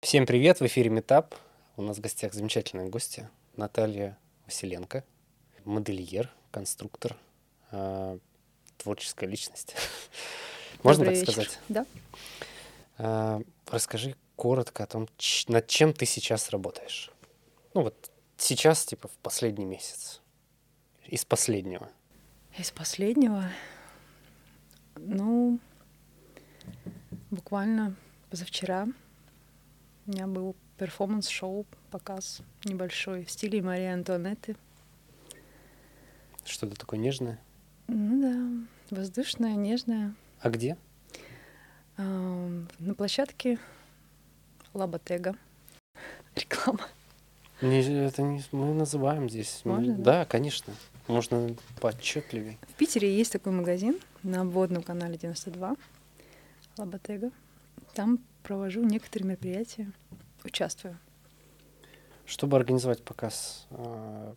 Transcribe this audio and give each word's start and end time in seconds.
Всем 0.00 0.26
привет, 0.26 0.60
в 0.60 0.66
эфире 0.66 0.90
Метап. 0.90 1.34
У 1.76 1.82
нас 1.82 1.98
в 1.98 2.00
гостях 2.00 2.32
замечательная 2.32 2.88
гостья 2.88 3.30
Наталья 3.56 4.16
Василенко, 4.46 5.04
модельер, 5.64 6.32
конструктор, 6.52 7.16
э, 7.72 8.18
творческая 8.76 9.26
личность. 9.26 9.74
Можно 10.84 11.04
Добрый 11.04 11.20
так 11.20 11.28
вечер. 11.28 11.32
сказать? 11.32 11.58
Да. 11.68 11.86
Э, 12.98 13.40
расскажи 13.66 14.14
коротко 14.36 14.84
о 14.84 14.86
том, 14.86 15.08
над 15.48 15.66
чем 15.66 15.92
ты 15.92 16.06
сейчас 16.06 16.50
работаешь. 16.50 17.10
Ну 17.74 17.82
вот 17.82 18.10
сейчас, 18.36 18.84
типа, 18.84 19.08
в 19.08 19.16
последний 19.18 19.64
месяц. 19.64 20.22
Из 21.06 21.24
последнего. 21.24 21.90
Из 22.56 22.70
последнего, 22.70 23.50
ну, 24.94 25.58
буквально 27.30 27.96
позавчера 28.30 28.86
у 30.08 30.10
меня 30.10 30.26
был 30.26 30.56
перформанс-шоу, 30.78 31.66
показ 31.90 32.40
небольшой 32.64 33.24
в 33.24 33.30
стиле 33.30 33.60
Марии 33.60 33.86
Антуанетты. 33.86 34.56
Что-то 36.46 36.76
такое 36.76 36.98
нежное. 36.98 37.38
Ну 37.88 38.22
да, 38.90 38.96
воздушная, 38.96 39.54
нежная. 39.54 40.14
А 40.40 40.48
где? 40.48 40.78
На 41.98 42.94
площадке 42.96 43.58
Лаботега. 44.72 45.36
Реклама. 46.34 46.86
Не, 47.60 47.80
это 48.06 48.22
не, 48.22 48.42
мы 48.52 48.72
называем 48.72 49.28
здесь. 49.28 49.60
Мы- 49.64 49.74
Можно, 49.76 49.94
да? 49.96 50.02
да, 50.04 50.24
конечно. 50.24 50.72
Можно 51.06 51.54
поотчетливее. 51.80 52.56
В 52.68 52.74
Питере 52.74 53.14
есть 53.14 53.32
такой 53.32 53.52
магазин 53.52 53.98
на 54.22 54.40
обводном 54.42 54.82
канале 54.82 55.18
92 55.18 55.76
Лаботега. 56.78 57.30
Там 57.94 58.20
провожу 58.48 58.82
некоторые 58.82 59.28
мероприятия, 59.28 59.92
участвую. 60.42 60.98
Чтобы 62.24 62.56
организовать 62.56 63.04
показ, 63.04 63.66
а, 63.70 64.34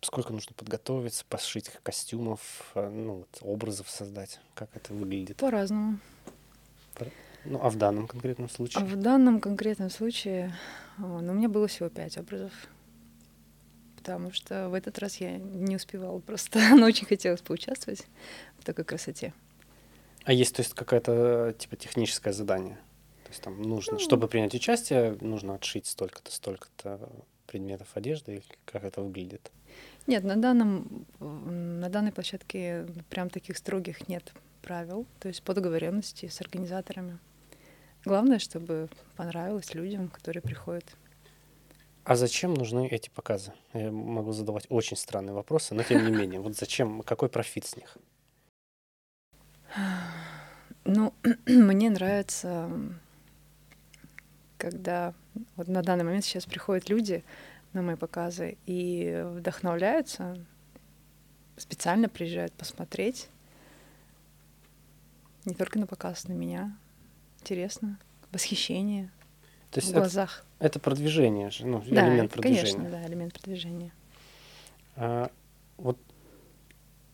сколько 0.00 0.32
нужно 0.32 0.54
подготовиться, 0.54 1.24
пошить 1.28 1.70
костюмов, 1.84 2.72
а, 2.74 2.90
ну, 2.90 3.18
вот, 3.18 3.38
образов 3.42 3.88
создать, 3.88 4.40
как 4.54 4.70
это 4.74 4.92
выглядит? 4.92 5.36
По-разному. 5.36 6.00
Ну, 7.44 7.60
а 7.62 7.70
в 7.70 7.76
данном 7.76 8.08
конкретном 8.08 8.50
случае? 8.50 8.82
А 8.82 8.84
в 8.84 8.96
данном 8.96 9.40
конкретном 9.40 9.90
случае 9.90 10.52
о, 10.98 11.20
ну, 11.20 11.32
у 11.32 11.34
меня 11.36 11.48
было 11.48 11.68
всего 11.68 11.88
пять 11.88 12.18
образов. 12.18 12.52
Потому 13.96 14.32
что 14.32 14.68
в 14.68 14.74
этот 14.74 14.98
раз 14.98 15.18
я 15.18 15.38
не 15.38 15.76
успевала 15.76 16.18
просто, 16.18 16.58
но 16.74 16.86
очень 16.86 17.06
хотелось 17.06 17.40
поучаствовать 17.40 18.04
в 18.58 18.64
такой 18.64 18.84
красоте. 18.84 19.32
А 20.24 20.32
есть, 20.32 20.56
то 20.56 20.60
есть, 20.60 20.74
какое-то, 20.74 21.54
типа, 21.56 21.76
техническое 21.76 22.32
задание? 22.32 22.78
То 23.28 23.32
есть 23.32 23.42
там 23.42 23.60
нужно, 23.60 23.94
Ну. 23.94 23.98
чтобы 23.98 24.26
принять 24.26 24.54
участие, 24.54 25.18
нужно 25.20 25.56
отшить 25.56 25.86
столько-то, 25.86 26.32
столько-то 26.32 27.10
предметов 27.46 27.88
одежды, 27.94 28.36
или 28.36 28.44
как 28.64 28.84
это 28.84 29.02
выглядит? 29.02 29.52
Нет, 30.06 30.24
на, 30.24 30.36
данном, 30.36 31.04
на 31.20 31.90
данной 31.90 32.10
площадке 32.10 32.86
прям 33.10 33.28
таких 33.28 33.58
строгих 33.58 34.08
нет 34.08 34.32
правил, 34.62 35.06
то 35.20 35.28
есть 35.28 35.42
по 35.42 35.52
договоренности 35.52 36.26
с 36.26 36.40
организаторами. 36.40 37.18
Главное, 38.06 38.38
чтобы 38.38 38.88
понравилось 39.16 39.74
людям, 39.74 40.08
которые 40.08 40.42
приходят. 40.42 40.84
А 42.04 42.16
зачем 42.16 42.54
нужны 42.54 42.88
эти 42.88 43.10
показы? 43.10 43.52
Я 43.74 43.92
могу 43.92 44.32
задавать 44.32 44.64
очень 44.70 44.96
странные 44.96 45.34
вопросы, 45.34 45.74
но 45.74 45.82
тем 45.82 46.02
не 46.02 46.10
менее, 46.16 46.40
вот 46.40 46.56
зачем, 46.56 47.02
какой 47.02 47.28
профит 47.28 47.66
с 47.66 47.76
них? 47.76 47.98
Ну, 50.86 51.12
мне 51.46 51.90
нравится, 51.90 52.70
когда 54.58 55.14
вот 55.56 55.68
на 55.68 55.82
данный 55.82 56.04
момент 56.04 56.24
сейчас 56.24 56.44
приходят 56.44 56.88
люди 56.88 57.24
на 57.72 57.82
мои 57.82 57.96
показы 57.96 58.56
и 58.66 59.22
вдохновляются, 59.34 60.36
специально 61.56 62.08
приезжают 62.08 62.52
посмотреть, 62.52 63.28
не 65.44 65.54
только 65.54 65.78
на 65.78 65.86
показ, 65.86 66.28
на 66.28 66.32
меня. 66.32 66.76
Интересно, 67.40 67.98
восхищение 68.32 69.10
То 69.70 69.80
в 69.80 69.82
есть 69.82 69.90
это, 69.90 70.00
глазах. 70.00 70.44
это 70.58 70.78
продвижение 70.80 71.50
же, 71.50 71.66
ну, 71.66 71.82
Да, 71.88 72.06
элемент 72.06 72.32
это, 72.32 72.34
продвижения. 72.42 72.72
конечно, 72.72 72.90
да, 72.90 73.06
элемент 73.06 73.32
продвижения. 73.34 73.92
А, 74.96 75.30
вот 75.76 75.98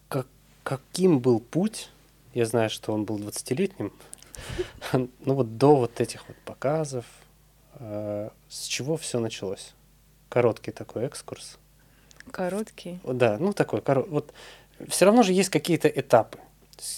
как, 0.09 0.27
каким 0.63 1.21
был 1.21 1.39
путь? 1.41 1.91
Я 2.33 2.47
знаю, 2.47 2.71
что 2.71 2.93
он 2.93 3.05
был 3.05 3.19
20-летним. 3.19 3.93
Ну 4.93 5.35
вот 5.35 5.57
до 5.59 5.77
вот 5.77 6.01
этих 6.01 6.27
вот 6.27 6.37
показов, 6.39 7.05
с 7.81 8.65
чего 8.67 8.97
все 8.97 9.19
началось? 9.21 9.73
Короткий 10.29 10.71
такой 10.73 11.05
экскурс. 11.05 11.59
Короткий. 12.31 12.99
Да, 13.05 13.37
ну 13.39 13.53
такой, 13.53 13.81
коро- 13.81 14.09
вот 14.09 14.33
все 14.89 15.05
равно 15.05 15.23
же 15.23 15.33
есть 15.33 15.51
какие-то 15.51 15.89
этапы. 15.89 16.39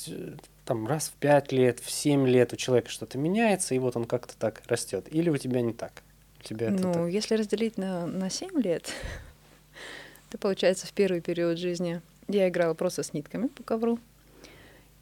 Э, 0.09 0.33
Там 0.65 0.87
раз 0.87 1.09
в 1.09 1.13
5 1.15 1.53
лет, 1.53 1.81
в 1.81 1.91
7 1.91 2.27
лет 2.27 2.53
у 2.53 2.57
человека 2.57 2.91
что-то 2.91 3.19
меняется, 3.19 3.75
и 3.75 3.79
вот 3.79 3.97
он 3.97 4.05
как-то 4.05 4.35
так 4.37 4.63
растет. 4.67 5.07
Или 5.11 5.31
у 5.31 5.37
тебя 5.37 5.61
не 5.61 5.73
так? 5.73 6.03
У 6.41 6.43
тебя 6.45 6.71
Ну, 6.71 6.93
так. 6.93 7.09
если 7.09 7.35
разделить 7.37 7.77
на, 7.79 8.07
на 8.07 8.31
7 8.31 8.61
лет, 8.63 8.91
то 10.31 10.39
получается 10.39 10.87
в 10.87 10.93
первый 10.93 11.21
период 11.21 11.59
жизни 11.59 12.01
я 12.29 12.49
играла 12.49 12.75
просто 12.75 13.03
с 13.03 13.13
нитками 13.13 13.49
по 13.49 13.63
ковру 13.63 13.99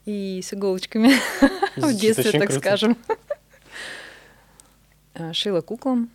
и 0.06 0.40
с 0.42 0.52
иголочками 0.52 1.12
в 1.76 1.94
детстве, 1.94 2.32
так 2.32 2.48
круто. 2.48 2.58
скажем. 2.60 2.96
А, 5.14 5.32
Шила 5.32 5.60
куклам. 5.60 6.10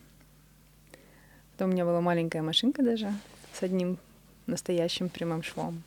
Потом 1.52 1.70
у 1.70 1.72
меня 1.72 1.84
была 1.84 2.00
маленькая 2.00 2.42
машинка 2.42 2.82
даже 2.82 3.12
с 3.52 3.62
одним 3.62 3.98
настоящим 4.46 5.08
прямым 5.08 5.42
швом. 5.42 5.82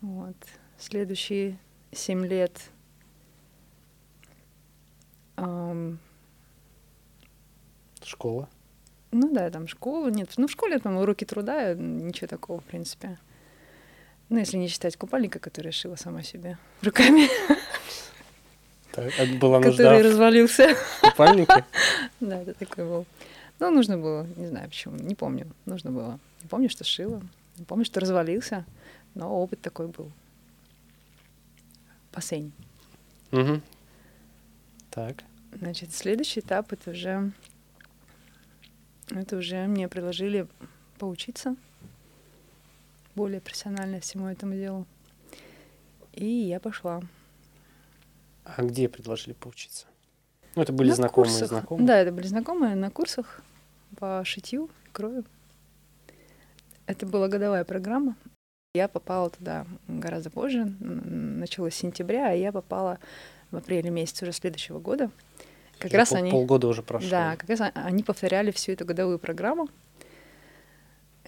Вот. 0.00 0.36
Следующие 0.78 1.58
семь 1.92 2.26
лет 2.26 2.70
ам, 5.36 5.98
Школа. 8.06 8.48
Ну 9.10 9.32
да, 9.32 9.50
там 9.50 9.66
школа. 9.66 10.08
Нет, 10.08 10.30
ну 10.36 10.46
в 10.46 10.50
школе 10.50 10.78
там 10.78 10.96
уроки 10.96 11.24
труда, 11.24 11.74
ничего 11.74 12.28
такого, 12.28 12.60
в 12.60 12.64
принципе. 12.64 13.18
Ну, 14.28 14.38
если 14.38 14.56
не 14.56 14.68
считать 14.68 14.96
купальника, 14.96 15.38
который 15.38 15.66
я 15.66 15.72
шила 15.72 15.96
сама 15.96 16.22
себе 16.22 16.58
руками, 16.82 17.28
Так, 18.96 19.12
а 19.20 19.26
была 19.36 19.60
нужда 19.60 19.84
который 19.84 20.02
в 20.02 20.06
развалился. 20.06 20.74
купальнике? 21.02 21.64
Да, 22.20 22.40
это 22.40 22.54
такой 22.54 22.84
был. 22.84 23.06
Ну, 23.58 23.70
нужно 23.70 23.98
было, 23.98 24.26
не 24.36 24.46
знаю 24.46 24.68
почему, 24.68 24.96
не 24.96 25.14
помню, 25.14 25.46
нужно 25.66 25.90
было. 25.90 26.18
Не 26.42 26.48
помню, 26.48 26.70
что 26.70 26.82
шила, 26.82 27.22
не 27.58 27.64
помню, 27.64 27.84
что 27.84 28.00
развалился, 28.00 28.64
но 29.14 29.30
опыт 29.30 29.60
такой 29.60 29.88
был. 29.88 30.10
Бассейн. 32.12 32.52
Мгм. 33.30 33.62
Так. 34.90 35.24
Значит, 35.52 35.94
следующий 35.94 36.40
этап 36.40 36.72
это 36.72 36.90
уже 36.90 37.32
это 39.10 39.36
уже 39.36 39.66
мне 39.66 39.88
предложили 39.88 40.48
поучиться 40.98 41.54
более 43.14 43.40
профессионально 43.40 44.00
всему 44.00 44.26
этому 44.28 44.54
делу. 44.54 44.86
И 46.14 46.26
я 46.26 46.60
пошла. 46.60 47.02
А 48.56 48.62
где 48.62 48.88
предложили 48.88 49.32
поучиться? 49.34 49.86
Ну, 50.54 50.62
это 50.62 50.72
были 50.72 50.90
На 50.90 50.94
знакомые 50.94 51.30
курсах. 51.32 51.48
знакомые. 51.48 51.86
Да, 51.86 51.98
это 51.98 52.12
были 52.12 52.26
знакомые 52.26 52.74
на 52.76 52.90
курсах 52.90 53.42
по 53.98 54.22
шитью, 54.24 54.70
крою. 54.92 55.24
Это 56.86 57.04
была 57.06 57.28
годовая 57.28 57.64
программа. 57.64 58.16
Я 58.74 58.88
попала 58.88 59.30
туда 59.30 59.66
гораздо 59.88 60.30
позже, 60.30 60.64
началось 60.80 61.74
с 61.74 61.78
сентября, 61.78 62.28
а 62.30 62.32
я 62.32 62.52
попала 62.52 62.98
в 63.50 63.56
апреле 63.56 63.90
месяце 63.90 64.24
уже 64.24 64.32
следующего 64.32 64.78
года. 64.78 65.10
Как 65.78 65.90
Уже 65.90 65.96
раз 65.96 66.08
пол- 66.10 66.18
они... 66.18 66.30
полгода 66.30 66.68
уже 66.68 66.82
прошло. 66.82 67.10
Да, 67.10 67.36
как 67.36 67.50
раз 67.50 67.60
о- 67.60 67.72
они 67.74 68.02
повторяли 68.02 68.50
всю 68.50 68.72
эту 68.72 68.84
годовую 68.84 69.18
программу. 69.18 69.68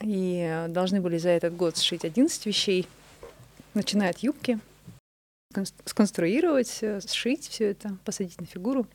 И 0.00 0.47
э, 0.49 0.69
должны 0.69 1.00
были 1.00 1.19
за 1.19 1.31
этот 1.31 1.56
год 1.56 1.76
сшить 1.76 2.05
11 2.05 2.47
вещей, 2.47 2.87
начиная 3.75 4.11
от 4.11 4.19
юбки, 4.19 4.59
сконструировать, 5.85 6.83
э, 6.83 7.00
сшить 7.00 7.49
все 7.49 7.71
это, 7.71 7.97
посадить 8.05 8.41
на 8.41 8.47
фигуру. 8.47 8.87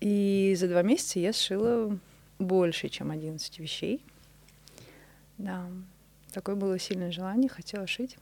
И 0.00 0.54
за 0.56 0.68
два 0.68 0.82
месяца 0.82 1.18
я 1.18 1.32
сшила 1.32 1.98
больше, 2.38 2.88
чем 2.88 3.10
11 3.10 3.58
вещей. 3.58 4.04
Да, 5.38 5.68
такое 6.32 6.54
было 6.56 6.78
сильное 6.78 7.10
желание, 7.10 7.48
хотела 7.48 7.86
шить, 7.86 8.16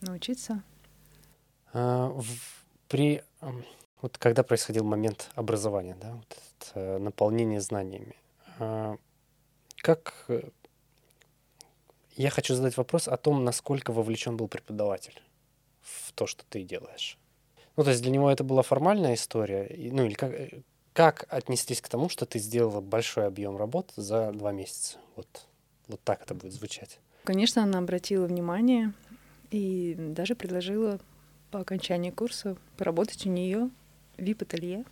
научиться. 0.00 0.62
А, 1.72 2.08
в- 2.08 2.64
при 2.88 3.22
вот 4.02 4.18
когда 4.18 4.42
происходил 4.42 4.84
момент 4.84 5.30
образования, 5.34 5.96
да, 6.00 6.12
вот 6.12 6.26
это, 6.30 6.80
э, 6.80 6.98
наполнение 6.98 7.60
знаниями, 7.60 8.14
а, 8.58 8.96
как 9.78 10.24
э, 10.28 10.48
я 12.14 12.30
хочу 12.30 12.54
задать 12.54 12.76
вопрос 12.76 13.08
о 13.08 13.16
том, 13.16 13.44
насколько 13.44 13.92
вовлечен 13.92 14.36
был 14.36 14.48
преподаватель 14.48 15.20
в 15.86 16.12
то, 16.12 16.26
что 16.26 16.44
ты 16.48 16.62
делаешь. 16.62 17.18
Ну, 17.76 17.84
то 17.84 17.90
есть 17.90 18.02
для 18.02 18.10
него 18.10 18.30
это 18.30 18.44
была 18.44 18.62
формальная 18.62 19.14
история, 19.14 19.66
и- 19.66 19.90
ну 19.90 20.04
или 20.04 20.14
как, 20.14 20.32
э, 20.32 20.62
как 20.92 21.26
отнеслись 21.28 21.80
к 21.80 21.88
тому, 21.88 22.08
что 22.08 22.26
ты 22.26 22.38
сделала 22.38 22.80
большой 22.80 23.26
объем 23.26 23.56
работ 23.56 23.92
за 23.96 24.32
два 24.32 24.52
месяца? 24.52 24.98
Вот, 25.14 25.46
вот 25.88 26.00
так 26.02 26.22
это 26.22 26.34
будет 26.34 26.52
звучать. 26.52 26.98
Конечно, 27.24 27.62
она 27.62 27.78
обратила 27.78 28.26
внимание 28.26 28.92
и 29.50 29.94
даже 29.98 30.34
предложила 30.34 30.98
по 31.50 31.60
окончании 31.60 32.10
курса 32.10 32.56
поработать 32.76 33.26
у 33.26 33.30
нее 33.30 33.70
в 34.16 34.22
вип-ателье. 34.22 34.84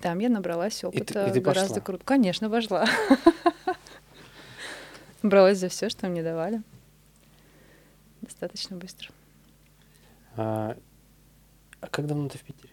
Там 0.00 0.20
я 0.20 0.28
набралась 0.28 0.84
опыта 0.84 1.28
и 1.28 1.32
ты 1.32 1.40
гораздо 1.40 1.74
пошла? 1.74 1.84
круче. 1.84 2.04
Конечно, 2.04 2.48
пошла. 2.48 2.86
Бралась 5.22 5.58
за 5.58 5.68
все, 5.68 5.88
что 5.88 6.06
мне 6.08 6.22
давали. 6.22 6.62
Достаточно 8.22 8.76
быстро. 8.76 9.10
А, 10.38 10.76
а 11.80 11.86
как 11.88 12.06
давно 12.06 12.28
ты 12.28 12.38
в 12.38 12.42
Питере? 12.42 12.72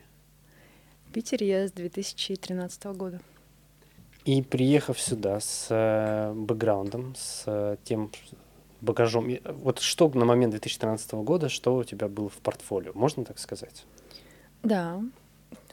В 1.09 1.11
Питере 1.13 1.47
я 1.47 1.67
с 1.67 1.71
2013 1.71 2.83
года. 2.85 3.19
И 4.23 4.43
приехав 4.43 4.99
сюда 4.99 5.39
с 5.39 5.67
э, 5.71 6.31
бэкграундом, 6.33 7.15
с 7.15 7.43
э, 7.47 7.77
тем 7.83 8.11
багажом, 8.81 9.27
э, 9.29 9.39
вот 9.51 9.79
что 9.79 10.09
на 10.09 10.25
момент 10.25 10.51
2013 10.51 11.13
года, 11.13 11.49
что 11.49 11.75
у 11.77 11.83
тебя 11.83 12.07
было 12.07 12.29
в 12.29 12.37
портфолио, 12.37 12.91
можно 12.93 13.25
так 13.25 13.39
сказать? 13.39 13.85
Да, 14.61 15.01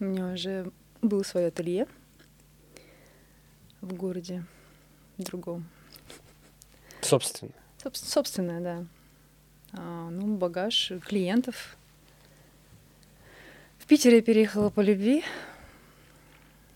у 0.00 0.04
меня 0.04 0.32
уже 0.32 0.72
было 1.02 1.22
свое 1.24 1.48
ателье 1.48 1.86
в 3.82 3.92
городе 3.92 4.44
другом. 5.18 5.66
Собственно. 7.02 7.52
Соб- 7.84 7.96
собственное, 7.96 8.60
да. 8.60 8.86
А, 9.72 10.08
ну, 10.10 10.36
багаж 10.36 10.92
клиентов. 11.06 11.76
В 13.92 13.94
Питере 13.94 14.16
я 14.16 14.22
переехала 14.22 14.70
по 14.70 14.80
любви. 14.80 15.22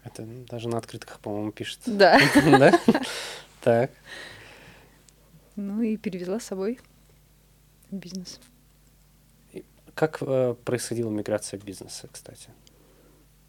Это 0.05 0.23
даже 0.51 0.69
на 0.69 0.77
открытках, 0.77 1.19
по-моему, 1.21 1.51
пишет. 1.51 1.79
Да. 1.87 2.21
Да? 2.45 2.79
Так. 3.63 3.91
Ну 5.57 5.81
и 5.81 5.97
перевезла 5.97 6.41
с 6.41 6.45
собой 6.45 6.79
бизнес. 7.91 8.39
Как 9.95 10.19
э, 10.21 10.57
происходила 10.63 11.09
миграция 11.09 11.59
бизнеса, 11.59 12.07
кстати? 12.13 12.51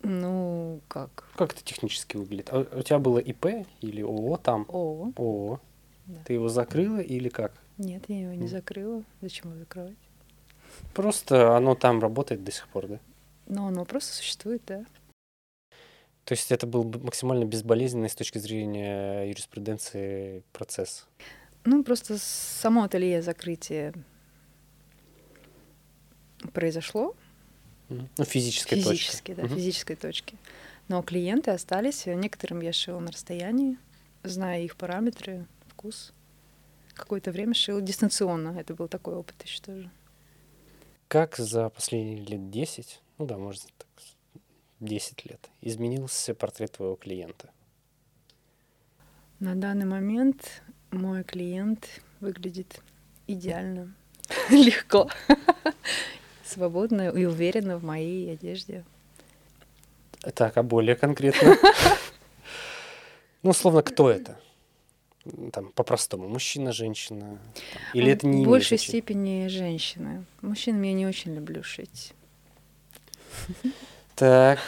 Ну, 0.02 0.80
как? 0.88 1.26
Как 1.36 1.52
это 1.52 1.62
технически 1.62 2.16
выглядит? 2.16 2.48
А 2.54 2.66
у 2.72 2.82
тебя 2.84 3.00
было 3.00 3.20
ИП 3.20 3.68
или 3.82 4.02
ООО 4.02 4.38
там? 4.38 4.66
О, 4.70 5.12
ООО. 5.18 5.60
Да. 6.06 6.22
Ты 6.24 6.36
его 6.36 6.48
закрыла 6.48 7.00
или 7.00 7.28
как? 7.28 7.52
нет, 7.78 8.06
я 8.08 8.22
его 8.22 8.34
не 8.34 8.48
закрыла. 8.48 9.04
Зачем 9.20 9.50
его 9.50 9.60
закрывать? 9.60 9.98
Просто 10.94 11.58
оно 11.58 11.76
там 11.76 12.00
работает 12.00 12.46
до 12.46 12.52
сих 12.54 12.70
пор, 12.70 12.88
да? 12.88 13.00
Но 13.48 13.68
оно 13.68 13.86
просто 13.86 14.14
существует, 14.14 14.62
да. 14.68 14.86
То 16.26 16.34
есть 16.34 16.52
это 16.52 16.68
был 16.68 16.84
максимально 16.84 17.46
безболезненный 17.46 18.10
с 18.10 18.16
точки 18.16 18.38
зрения 18.38 19.24
юриспруденции 19.30 20.44
процесс. 20.52 21.08
Ну, 21.64 21.84
просто 21.84 22.18
само 22.18 22.84
ателье 22.84 23.22
закрытие 23.22 23.94
произошло. 26.54 27.16
Ну, 27.90 28.08
физической 28.26 28.76
точки. 28.76 28.90
Физически, 28.92 29.34
да, 29.34 29.44
Мгм. 29.44 29.56
физической 29.56 29.96
точки. 29.96 30.38
Но 30.90 31.02
клиенты 31.02 31.52
остались, 31.52 32.06
некоторым 32.06 32.62
я 32.62 32.74
шила 32.74 33.00
на 33.00 33.12
расстоянии, 33.12 33.78
зная 34.24 34.62
их 34.62 34.76
параметры, 34.76 35.46
вкус. 35.70 36.14
Какое-то 36.94 37.32
время 37.32 37.54
шила 37.54 37.80
дистанционно. 37.82 38.58
Это 38.60 38.74
был 38.74 38.88
такой 38.88 39.16
опыт 39.16 39.42
еще 39.44 39.62
тоже. 39.62 39.90
Как 41.08 41.38
за 41.38 41.70
последние 41.70 42.18
лет 42.26 42.50
10, 42.50 43.02
ну 43.18 43.26
да, 43.26 43.38
можно 43.38 43.70
так, 43.78 43.88
с- 43.98 44.16
10 44.80 45.26
лет, 45.26 45.50
изменился 45.62 46.34
портрет 46.36 46.74
твоего 46.74 46.96
клиента? 46.96 47.50
На 49.40 49.56
данный 49.56 49.86
момент 49.86 50.62
мой 50.92 51.24
клиент 51.24 51.88
выглядит 52.20 52.82
идеально, 53.28 53.94
легко, 54.50 55.10
свободно 56.44 57.10
и 57.10 57.26
уверенно 57.26 57.78
в 57.78 57.84
моей 57.84 58.32
одежде. 58.34 58.84
Так, 60.34 60.58
а 60.58 60.64
более 60.64 60.96
конкретно? 60.96 61.56
Ну, 63.44 63.52
условно, 63.52 63.82
кто 63.84 64.10
это? 64.10 64.40
Там, 65.54 65.72
по-простому, 65.72 66.28
мужчина, 66.28 66.72
женщина? 66.74 67.38
Или 67.94 68.12
это 68.12 68.26
не 68.28 68.44
В 68.44 68.50
большей 68.50 68.78
степени 68.80 69.48
женщины. 69.48 70.26
Мужчин 70.42 70.82
я 70.82 70.92
не 70.92 71.06
очень 71.06 71.36
люблю 71.36 71.64
шить. 71.64 72.14
Так, 74.16 74.60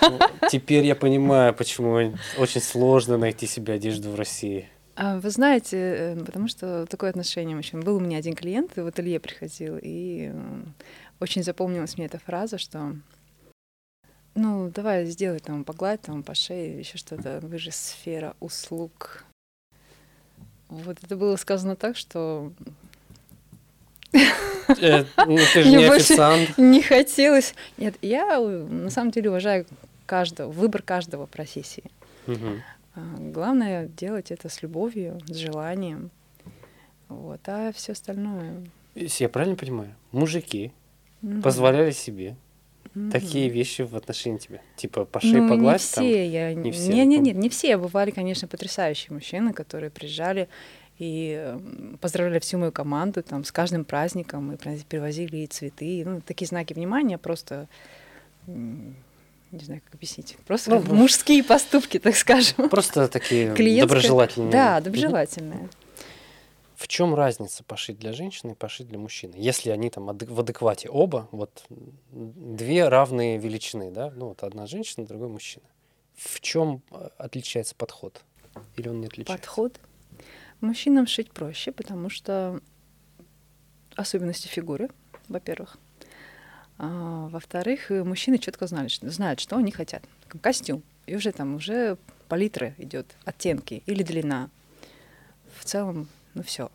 теперь 0.52 0.86
я 0.86 0.96
понимаю, 0.96 1.56
почему 1.56 2.14
очень 2.38 2.62
сложно 2.62 3.18
найти 3.18 3.48
себе 3.48 3.74
одежду 3.74 4.12
в 4.12 4.16
России. 4.16 4.70
А 4.96 5.20
вы 5.20 5.30
знаете, 5.32 5.78
э, 5.78 6.24
потому 6.24 6.48
что 6.48 6.86
такое 6.86 7.10
отношение 7.10 7.56
мужчин. 7.56 7.80
Был 7.80 7.96
у 7.96 8.00
меня 8.00 8.18
один 8.18 8.36
клиент, 8.36 8.76
в 8.76 8.86
ателье 8.86 9.20
приходил, 9.20 9.80
и 9.82 10.32
очень 11.20 11.44
запомнилась 11.44 11.98
мне 11.98 12.06
эта 12.06 12.20
фраза, 12.20 12.58
что 12.58 12.94
ну, 14.36 14.70
давай 14.70 15.06
сделай 15.06 15.40
там, 15.40 15.64
погладь 15.64 16.02
там 16.02 16.24
по 16.24 16.36
шее, 16.36 16.80
еще 16.80 16.98
что-то, 16.98 17.40
вы 17.42 17.58
же 17.58 17.72
сфера 17.72 18.36
услуг. 18.40 19.26
Вот 20.70 20.98
это 21.04 21.16
было 21.16 21.36
сказано 21.36 21.76
так, 21.76 21.98
что 21.98 22.54
Э, 24.82 25.04
Ну, 25.26 25.38
ты 25.54 25.64
же 25.64 25.70
Мне 25.70 25.78
не 25.78 25.86
официант. 25.88 26.58
не 26.58 26.82
хотелось. 26.84 27.56
Нет, 27.78 27.96
я 28.04 28.40
на 28.40 28.92
самом 28.92 29.10
деле 29.10 29.30
уважаю 29.32 29.66
каждого, 30.06 30.52
выбор 30.52 30.84
каждого 30.84 31.26
профессии. 31.26 31.84
А, 32.28 33.02
Главное 33.18 33.88
делать 33.88 34.30
это 34.32 34.48
с 34.50 34.62
любовью, 34.62 35.20
с 35.28 35.36
желанием. 35.38 36.12
Вот, 37.08 37.40
а 37.48 37.72
все 37.74 37.94
остальное. 37.94 38.62
Если 38.94 39.24
я 39.24 39.30
правильно 39.30 39.56
понимаю, 39.56 39.96
мужики 40.12 40.72
мгм. 41.22 41.42
позволяли 41.42 41.92
себе 41.92 42.36
Мгм. 42.94 43.12
такие 43.12 43.50
вещи 43.50 43.82
в 43.84 43.96
отношении 43.96 44.38
тебя? 44.38 44.62
Типа 44.76 45.06
по 45.06 45.20
шее 45.20 45.42
ну, 45.42 45.50
погладь 45.50 45.82
не 45.82 45.96
там? 45.96 46.04
все, 46.06 46.28
я 46.28 46.54
не 46.54 46.72
все, 46.72 46.90
не, 46.92 46.98
я 46.98 47.06
не, 47.06 47.16
помню. 47.18 47.32
нет, 47.34 47.42
не 47.42 47.50
все. 47.50 47.78
Бывали, 47.78 48.12
конечно, 48.12 48.48
потрясающие 48.48 49.12
мужчины, 49.14 49.54
которые 49.54 49.90
приезжали 49.90 50.48
и 51.00 51.58
поздравляли 52.02 52.40
всю 52.40 52.58
мою 52.60 52.72
команду 52.72 53.24
там 53.24 53.44
с 53.44 53.52
каждым 53.52 53.86
праздником 53.86 54.52
и 54.52 54.56
привоз- 54.56 54.86
привозили 54.86 55.38
и 55.38 55.48
цветы, 55.48 56.04
ну 56.06 56.22
такие 56.22 56.48
знаки 56.48 56.74
внимания 56.74 57.18
просто 57.18 57.68
не 58.48 59.60
знаю, 59.64 59.82
как 59.84 59.96
объяснить. 59.96 60.38
Просто 60.46 60.70
Ну, 60.70 60.82
как 60.82 60.92
мужские 60.92 61.44
поступки, 61.44 61.98
так 62.00 62.16
скажем. 62.16 62.70
Просто 62.70 63.08
такие 63.08 63.54
Клиентская- 63.56 63.82
доброжелательные. 63.82 64.52
Да, 64.52 64.82
доброжелательные. 64.82 65.70
В 66.76 66.88
чем 66.88 67.14
разница 67.16 67.64
пошить 67.64 67.98
для 68.00 68.14
женщины 68.14 68.52
и 68.52 68.56
пошить 68.56 68.88
для 68.88 68.98
мужчины? 69.00 69.34
Если 69.36 69.70
они 69.72 69.90
там 69.90 70.10
адек- 70.10 70.32
в 70.32 70.40
адеквате 70.40 70.88
оба, 70.90 71.28
вот 71.32 71.66
две 72.12 72.88
равные 72.88 73.38
величины, 73.38 73.92
да? 73.92 74.12
Ну 74.16 74.30
вот 74.30 74.44
одна 74.44 74.66
женщина, 74.68 75.06
другой 75.06 75.28
мужчина. 75.30 75.66
В 76.16 76.40
чем 76.42 76.82
э, 76.92 77.10
отличается 77.18 77.76
подход? 77.76 78.22
Или 78.78 78.88
он 78.90 79.02
не 79.02 79.08
отличается? 79.08 79.42
Подход. 79.42 79.80
Мужчинам 80.62 81.08
шить 81.08 81.32
проще, 81.32 81.72
потому 81.72 82.10
что 82.10 82.60
особенности 83.96 84.48
фигуры, 84.48 84.90
во-первых. 85.28 85.78
А, 86.78 87.28
во-вторых, 87.30 87.90
мужчины 87.90 88.38
четко 88.38 88.68
знали, 88.68 88.88
что, 88.88 89.10
знают, 89.10 89.40
что 89.40 89.58
они 89.58 89.72
хотят. 89.72 90.04
Костюм. 90.42 90.84
И 91.06 91.16
уже 91.16 91.32
там 91.32 91.56
уже 91.56 91.98
палитра 92.28 92.74
идет, 92.78 93.06
оттенки 93.26 93.84
или 93.86 94.04
длина. 94.04 94.50
В 95.58 95.66
целом, 95.66 96.08
ну 96.34 96.44
все. 96.44 96.72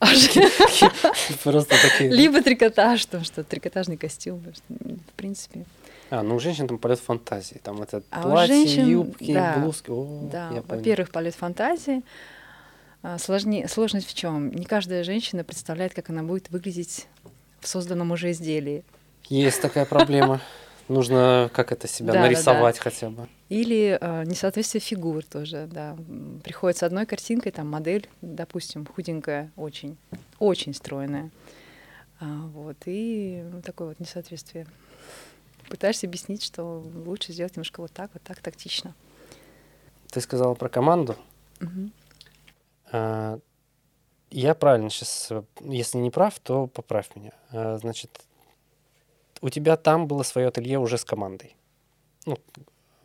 Просто 1.42 1.74
такие. 1.80 2.10
Либо 2.10 2.42
трикотаж, 2.42 3.06
там 3.06 3.24
что, 3.24 3.42
трикотажный 3.42 3.96
костюм. 3.96 4.42
В 4.68 5.12
принципе. 5.16 5.64
А, 6.10 6.22
ну 6.22 6.36
у 6.36 6.40
женщин 6.40 6.68
там 6.68 6.78
полет 6.78 7.00
фантазии. 7.00 7.60
Там 7.62 7.82
это 7.82 8.02
А 8.10 8.22
платье, 8.22 8.54
женщин, 8.54 8.86
юбки, 8.86 9.32
да, 9.32 9.58
блузки. 9.58 9.90
О, 9.90 10.28
Да, 10.30 10.62
во-первых, 10.68 11.10
полет 11.10 11.34
фантазии. 11.34 12.02
А, 13.08 13.18
сложнее, 13.18 13.68
сложность 13.68 14.08
в 14.08 14.14
чем? 14.14 14.50
Не 14.50 14.64
каждая 14.64 15.04
женщина 15.04 15.44
представляет, 15.44 15.94
как 15.94 16.10
она 16.10 16.24
будет 16.24 16.50
выглядеть 16.50 17.06
в 17.60 17.68
созданном 17.68 18.10
уже 18.10 18.32
изделии. 18.32 18.82
Есть 19.28 19.62
такая 19.62 19.84
проблема. 19.84 20.40
Нужно 20.88 21.48
как 21.54 21.70
это 21.70 21.86
себя 21.86 22.08
Да, 22.08 22.12
да, 22.14 22.18
да. 22.22 22.26
нарисовать 22.26 22.80
хотя 22.80 23.10
бы. 23.10 23.28
Или 23.48 23.96
а, 24.00 24.24
несоответствие 24.24 24.80
фигур 24.80 25.24
тоже, 25.24 25.68
да. 25.70 25.96
Приходит 26.42 26.78
с 26.78 26.82
одной 26.82 27.06
картинкой, 27.06 27.52
там 27.52 27.70
модель, 27.70 28.08
допустим, 28.22 28.84
худенькая, 28.84 29.52
очень, 29.54 29.96
очень 30.40 30.74
стройная. 30.74 31.30
А, 32.18 32.26
вот, 32.48 32.76
и 32.86 33.44
такое 33.64 33.86
вот 33.90 34.00
несоответствие. 34.00 34.66
Пытаешься 35.68 36.08
объяснить, 36.08 36.42
что 36.42 36.84
лучше 37.06 37.32
сделать 37.32 37.54
немножко 37.54 37.82
вот 37.82 37.92
так, 37.92 38.10
вот 38.14 38.22
так, 38.24 38.40
тактично. 38.40 38.96
Ты 40.10 40.20
сказала 40.20 40.54
про 40.54 40.68
команду. 40.68 41.14
Мгм. 41.60 41.92
А, 42.92 43.38
Я 44.30 44.54
правильно 44.54 44.90
сейчас, 44.90 45.30
если 45.60 45.98
не 45.98 46.10
прав, 46.10 46.38
то 46.40 46.66
поправь 46.66 47.14
меня. 47.14 47.32
А, 47.52 47.78
Значит, 47.78 48.20
у 49.40 49.48
тебя 49.50 49.76
там 49.76 50.06
было 50.08 50.22
свое 50.22 50.48
ателье 50.48 50.78
уже 50.78 50.98
с 50.98 51.04
командой. 51.04 51.56
Ну, 52.24 52.36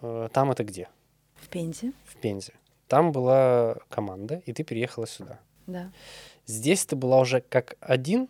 э, 0.01 0.29
там 0.33 0.51
это 0.51 0.63
где? 0.63 0.89
В 1.35 1.47
Пензе. 1.49 1.93
в 2.05 2.15
Пензе. 2.15 2.53
Там 2.87 3.11
была 3.11 3.77
команда, 3.89 4.41
и 4.45 4.53
ты 4.53 4.63
переехала 4.63 5.05
сюда. 5.07 5.39
Да. 5.67 5.91
Здесь 6.45 6.85
ты 6.85 6.95
была 6.95 7.19
уже 7.19 7.41
как 7.41 7.75
один, 7.79 8.27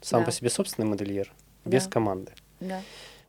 сам 0.00 0.20
Да. 0.20 0.26
по 0.26 0.32
себе 0.32 0.50
собственный 0.50 0.88
модельер, 0.88 1.32
без 1.64 1.84
Да. 1.84 1.90
команды. 1.90 2.32
Да. 2.60 2.82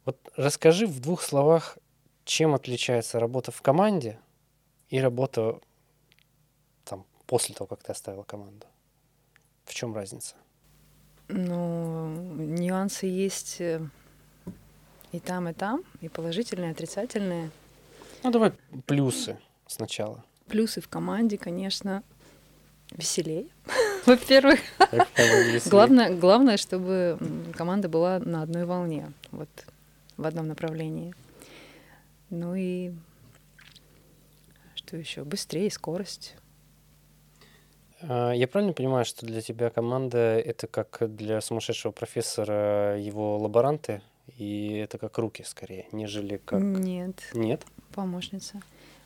Вот 0.05 0.17
расскажи 0.35 0.87
в 0.87 0.99
двух 0.99 1.21
словах, 1.21 1.77
чем 2.25 2.53
отличается 2.55 3.19
работа 3.19 3.51
в 3.51 3.61
команде 3.61 4.17
и 4.89 4.99
работа 4.99 5.59
после 7.27 7.55
того, 7.55 7.67
как 7.67 7.83
ты 7.83 7.91
оставила 7.91 8.23
команду. 8.23 8.65
В 9.65 9.73
чем 9.73 9.95
разница? 9.95 10.35
Ну, 11.27 12.07
нюансы 12.35 13.07
есть 13.07 13.59
э, 13.59 13.81
и 15.11 15.19
там, 15.19 15.49
и 15.49 15.53
там, 15.53 15.83
и 16.01 16.09
положительные, 16.09 16.69
и 16.69 16.71
отрицательные. 16.71 17.49
Ну, 18.23 18.31
давай 18.31 18.51
плюсы 18.85 19.39
сначала. 19.65 20.23
Плюсы 20.47 20.81
в 20.81 20.87
команде, 20.87 21.37
конечно, 21.37 22.03
веселее. 22.91 23.47
Во-первых, 24.05 24.59
главное, 25.65 26.15
главное, 26.15 26.57
чтобы 26.57 27.17
команда 27.53 27.89
была 27.89 28.19
на 28.19 28.43
одной 28.43 28.65
волне, 28.65 29.11
вот 29.31 29.49
в 30.17 30.25
одном 30.25 30.47
направлении. 30.47 31.15
Ну 32.29 32.53
и 32.55 32.93
что 34.75 34.97
еще? 34.97 35.23
Быстрее, 35.23 35.71
скорость. 35.71 36.35
А, 38.07 38.31
Я 38.31 38.47
правильно 38.47 38.73
понимаю, 38.73 39.05
что 39.05 39.25
для 39.25 39.41
тебя 39.41 39.69
команда 39.69 40.17
это 40.39 40.67
как 40.67 41.15
для 41.15 41.41
сумасшедшего 41.41 41.91
профессора 41.91 42.97
его 42.99 43.37
лаборанты, 43.37 44.01
и 44.37 44.73
это 44.83 44.97
как 44.97 45.17
руки 45.17 45.43
скорее, 45.43 45.87
нежели 45.91 46.37
как... 46.37 46.61
Нет, 46.61 47.21
Нет? 47.33 47.63
помощница. 47.93 48.61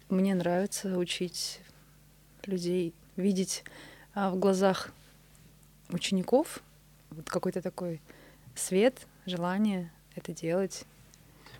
Мне 0.10 0.34
нравится 0.34 0.98
учить 0.98 1.60
людей, 2.46 2.94
видеть 3.16 3.64
а, 4.16 4.32
в 4.32 4.40
глазах 4.40 4.92
учеников 5.90 6.62
вот 7.12 7.30
какой-то 7.30 7.62
такой 7.62 8.02
свет, 8.56 9.06
желание 9.26 9.92
это 10.16 10.34
делать. 10.34 10.86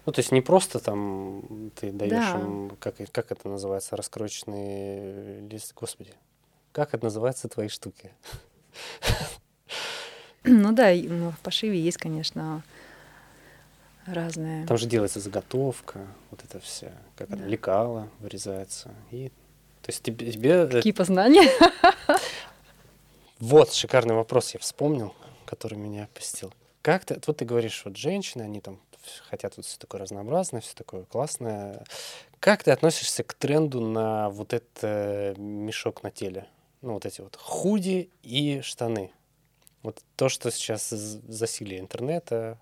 Ну, 0.06 0.12
то 0.12 0.20
есть 0.20 0.32
не 0.32 0.42
просто 0.42 0.80
там 0.80 1.72
ты 1.76 1.92
даешь 1.92 2.12
Да. 2.12 2.40
им, 2.40 2.72
как, 2.80 2.96
как 3.12 3.32
это 3.32 3.48
называется, 3.50 3.96
раскроечный 3.96 5.42
лист, 5.48 5.74
господи, 5.76 6.14
как 6.72 6.94
это 6.94 7.06
называется, 7.06 7.48
твои 7.48 7.68
штуки? 7.68 8.12
Ну 10.44 10.72
да, 10.72 10.94
ну, 10.94 11.32
в 11.32 11.40
пошиве 11.40 11.80
есть, 11.80 11.98
конечно, 11.98 12.64
разные. 14.06 14.66
Там 14.66 14.78
же 14.78 14.88
делается 14.88 15.20
заготовка, 15.20 16.08
вот 16.32 16.44
это 16.44 16.60
вся, 16.60 16.92
как 17.16 17.30
она, 17.32 17.46
лекала 17.46 18.10
вырезается. 18.20 18.94
И, 19.12 19.30
то 19.82 19.90
есть 19.90 20.02
тебе, 20.02 20.32
тебе 20.32 20.52
э, 20.52 20.68
Какие 20.68 20.94
познания? 20.94 21.50
Вот 23.40 23.72
шикарный 23.72 24.16
вопрос 24.16 24.54
я 24.54 24.60
вспомнил, 24.60 25.16
который 25.46 25.78
меня 25.78 26.10
посетил. 26.14 26.54
Как 26.82 27.06
ты, 27.06 27.20
вот 27.26 27.38
ты 27.38 27.46
говоришь, 27.46 27.84
вот 27.86 27.96
женщины, 27.96 28.42
они 28.42 28.60
там 28.60 28.80
хотят 29.30 29.56
вот 29.56 29.66
все 29.66 29.78
такое 29.78 30.02
разнообразное, 30.02 30.60
все 30.60 30.76
такое 30.76 31.04
классное. 31.06 31.84
Как 32.42 32.64
ты 32.64 32.72
относишься 32.72 33.24
к 33.24 33.34
тренду 33.34 33.80
на 33.80 34.30
вот 34.30 34.54
этот 34.54 35.38
мешок 35.38 36.04
на 36.04 36.12
теле? 36.12 36.48
Ну, 36.82 36.94
вот 36.94 37.06
эти 37.06 37.22
вот 37.22 37.36
худи 37.36 38.10
и 38.24 38.62
штаны. 38.62 39.12
Вот 39.84 40.02
то, 40.16 40.30
что 40.30 40.52
сейчас 40.52 40.90
засилие 40.90 41.80
интернета. 41.80 42.58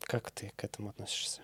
Как 0.00 0.30
ты 0.30 0.52
к 0.56 0.64
этому 0.64 0.90
относишься? 0.90 1.40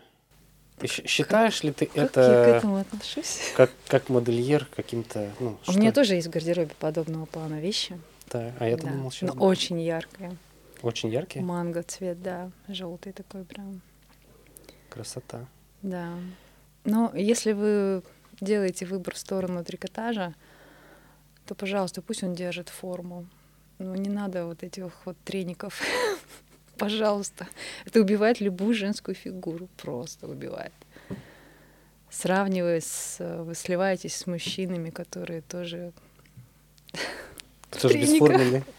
Ты 0.78 0.86
считаешь 0.86 1.62
ли 1.62 1.72
ты 1.72 1.86
Как 1.86 1.96
я 1.96 2.02
к 2.06 2.10
это 2.10 2.20
этому 2.20 2.76
отношусь? 2.76 3.40
как, 3.56 3.70
как 3.88 4.08
модельер 4.08 4.64
каким-то, 4.76 5.32
ну, 5.40 5.58
У 5.66 5.70
что- 5.72 5.80
меня 5.80 5.92
тоже 5.92 6.14
есть 6.14 6.28
в 6.28 6.30
гардеробе 6.30 6.70
подобного 6.78 7.24
плана 7.26 7.60
вещи. 7.60 7.98
Да, 8.30 8.52
а 8.60 8.68
я 8.68 8.76
Да, 8.76 8.82
думал, 8.82 9.04
но 9.04 9.10
сейчас 9.10 9.30
очень 9.38 9.80
яркие. 9.80 10.36
очень 10.82 11.08
яркие. 11.08 11.44
Манго 11.44 11.82
цвет, 11.82 12.22
да, 12.22 12.50
желтый 12.68 13.12
такой 13.12 13.44
прям. 13.44 13.80
Красота. 14.88 15.46
Да. 15.82 16.10
Но 16.84 17.10
если 17.14 17.52
вы 17.52 18.02
делаете 18.40 18.86
выбор 18.86 19.14
в 19.14 19.18
сторону 19.18 19.64
трикотажа, 19.64 20.34
то, 21.49 21.55
пожалуйста, 21.55 22.02
пусть 22.02 22.23
он 22.23 22.35
держит 22.35 22.69
форму. 22.69 23.26
Ну, 23.78 23.95
не 23.95 24.11
надо 24.11 24.45
вот 24.45 24.62
этих 24.62 24.93
вот 25.07 25.17
треников. 25.25 25.81
Пожалуйста. 26.78 27.49
Это 27.87 28.00
убивает 28.00 28.40
любую 28.40 28.75
женскую 28.75 29.14
фигуру. 29.14 29.69
Просто 29.78 30.28
убивает. 30.28 30.73
Сравнивая 32.11 32.81
с... 32.81 33.17
Вы 33.45 33.55
сливаетесь 33.55 34.14
с 34.14 34.26
мужчинами, 34.26 34.90
которые 34.90 35.40
тоже... 35.40 35.93
Тоже 37.71 37.95
Треника. 37.95 38.12
бесформенный. 38.12 38.64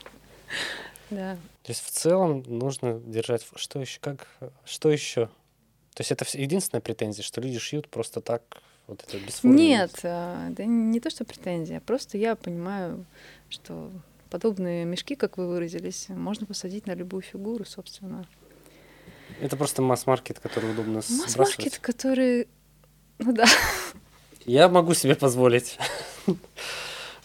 Да. 1.11 1.37
То 1.63 1.71
есть 1.71 1.83
в 1.83 1.89
целом 1.89 2.43
нужно 2.45 2.99
держать... 2.99 3.47
Что 3.55 3.79
еще? 3.79 3.99
Как? 3.99 4.27
Что 4.63 4.91
еще? 4.91 5.25
То 5.95 6.01
есть 6.01 6.11
это 6.11 6.23
единственная 6.37 6.81
претензия, 6.81 7.23
что 7.23 7.41
люди 7.41 7.57
шьют 7.57 7.89
просто 7.89 8.21
так 8.21 8.61
вот 8.89 9.05
это? 9.07 9.17
Нет, 9.43 9.99
а, 10.03 10.49
да 10.49 10.65
не 10.65 10.99
то, 10.99 11.09
что 11.09 11.25
претензия. 11.25 11.79
Просто 11.79 12.17
я 12.17 12.35
понимаю, 12.35 13.05
что 13.49 13.91
подобные 14.29 14.85
мешки, 14.85 15.15
как 15.15 15.37
вы 15.37 15.47
выразились, 15.47 16.07
можно 16.09 16.45
посадить 16.45 16.87
на 16.87 16.95
любую 16.95 17.21
фигуру, 17.21 17.65
собственно. 17.65 18.25
Это 19.39 19.55
просто 19.55 19.81
масс-маркет, 19.81 20.39
который 20.39 20.71
удобно 20.71 21.01
сбрасывать. 21.01 21.37
Масс-маркет, 21.37 21.79
который... 21.79 22.47
Ну 23.19 23.31
да. 23.33 23.45
Я 24.45 24.67
могу 24.69 24.93
себе 24.93 25.15
позволить. 25.15 25.77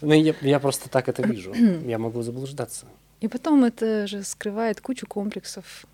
Ну, 0.01 0.13
я, 0.13 0.35
я 0.43 0.61
просто 0.61 0.91
так 0.91 1.09
это 1.09 1.23
вижу. 1.23 1.55
Я 1.87 1.99
могу 1.99 2.21
заблуждаться. 2.21 2.85
И 3.21 3.29
потом 3.29 3.65
это 3.65 4.07
же 4.07 4.23
скрывает 4.23 4.81
кучу 4.83 5.07
комплексов 5.07 5.87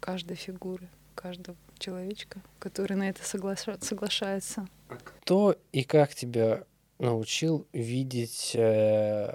каждой 0.00 0.36
фигуры, 0.36 0.88
каждого 1.14 1.56
человечка, 1.78 2.40
который 2.58 2.96
на 2.96 3.08
это 3.08 3.22
соглаша- 3.22 3.82
соглашается. 3.82 4.66
Кто 4.88 5.56
и 5.72 5.84
как 5.84 6.14
тебя 6.14 6.64
научил 6.98 7.66
видеть, 7.72 8.52
э, 8.54 9.34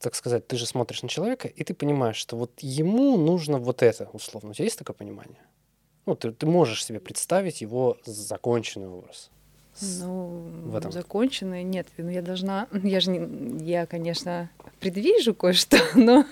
так 0.00 0.14
сказать, 0.14 0.46
ты 0.46 0.56
же 0.56 0.66
смотришь 0.66 1.02
на 1.02 1.08
человека, 1.08 1.48
и 1.48 1.64
ты 1.64 1.74
понимаешь, 1.74 2.16
что 2.16 2.36
вот 2.36 2.52
ему 2.60 3.16
нужно 3.16 3.58
вот 3.58 3.82
это, 3.82 4.08
условно. 4.12 4.50
У 4.50 4.52
тебя 4.54 4.64
есть 4.64 4.78
такое 4.78 4.94
понимание? 4.94 5.40
Ну, 6.06 6.14
ты, 6.14 6.30
ты 6.30 6.46
можешь 6.46 6.84
себе 6.84 7.00
представить 7.00 7.60
его 7.60 7.98
законченный 8.04 8.88
образ. 8.88 9.30
Ну, 9.80 10.48
в 10.64 10.76
этом. 10.76 10.90
законченные 10.90 11.62
нет. 11.62 11.88
Ну, 11.98 12.08
я 12.08 12.22
должна, 12.22 12.68
я 12.82 13.00
же 13.00 13.10
не, 13.10 13.64
я, 13.64 13.86
конечно, 13.86 14.50
предвижу 14.80 15.34
кое-что, 15.34 15.78
но 15.94 16.24